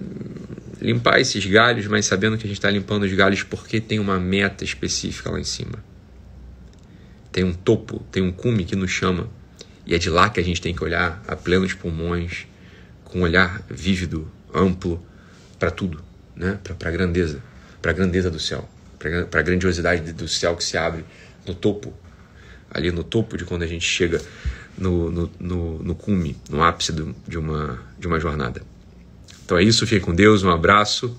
hum, 0.00 0.54
limpar 0.80 1.18
esses 1.18 1.44
galhos, 1.44 1.88
mas 1.88 2.06
sabendo 2.06 2.38
que 2.38 2.44
a 2.44 2.46
gente 2.46 2.58
está 2.58 2.70
limpando 2.70 3.02
os 3.02 3.12
galhos 3.12 3.42
porque 3.42 3.80
tem 3.80 3.98
uma 3.98 4.20
meta 4.20 4.62
específica 4.62 5.32
lá 5.32 5.40
em 5.40 5.44
cima. 5.44 5.84
Tem 7.32 7.42
um 7.42 7.52
topo, 7.52 8.06
tem 8.12 8.22
um 8.22 8.30
cume 8.30 8.64
que 8.64 8.76
nos 8.76 8.92
chama. 8.92 9.28
E 9.84 9.96
é 9.96 9.98
de 9.98 10.10
lá 10.10 10.30
que 10.30 10.38
a 10.38 10.44
gente 10.44 10.60
tem 10.60 10.72
que 10.72 10.84
olhar 10.84 11.20
a 11.26 11.34
plenos 11.34 11.74
pulmões, 11.74 12.46
com 13.02 13.18
um 13.18 13.22
olhar 13.22 13.64
vívido, 13.68 14.30
amplo, 14.54 15.04
para 15.58 15.72
tudo, 15.72 16.00
né? 16.36 16.60
para 16.62 16.88
a 16.88 16.92
grandeza, 16.92 17.42
para 17.82 17.90
a 17.90 17.94
grandeza 17.94 18.30
do 18.30 18.38
céu, 18.38 18.68
para 18.96 19.40
a 19.40 19.42
grandiosidade 19.42 20.12
do 20.12 20.28
céu 20.28 20.54
que 20.54 20.62
se 20.62 20.78
abre 20.78 21.04
no 21.44 21.52
topo, 21.52 21.92
ali 22.70 22.90
no 22.90 23.02
topo 23.04 23.36
de 23.36 23.44
quando 23.44 23.62
a 23.62 23.66
gente 23.66 23.84
chega 23.84 24.20
no, 24.76 25.10
no, 25.10 25.30
no, 25.38 25.78
no 25.82 25.94
cume, 25.94 26.36
no 26.48 26.62
ápice 26.62 26.92
do, 26.92 27.14
de, 27.26 27.38
uma, 27.38 27.78
de 27.98 28.06
uma 28.06 28.20
jornada. 28.20 28.62
Então 29.44 29.58
é 29.58 29.62
isso, 29.62 29.86
fiquem 29.86 30.00
com 30.00 30.14
Deus, 30.14 30.42
um 30.42 30.50
abraço. 30.50 31.16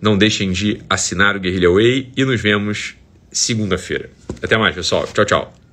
Não 0.00 0.16
deixem 0.16 0.52
de 0.52 0.80
assinar 0.88 1.36
o 1.36 1.40
Guerrilha 1.40 1.70
Way 1.70 2.12
e 2.16 2.24
nos 2.24 2.40
vemos 2.40 2.94
segunda-feira. 3.32 4.10
Até 4.42 4.56
mais, 4.56 4.74
pessoal. 4.74 5.06
Tchau, 5.06 5.24
tchau. 5.24 5.63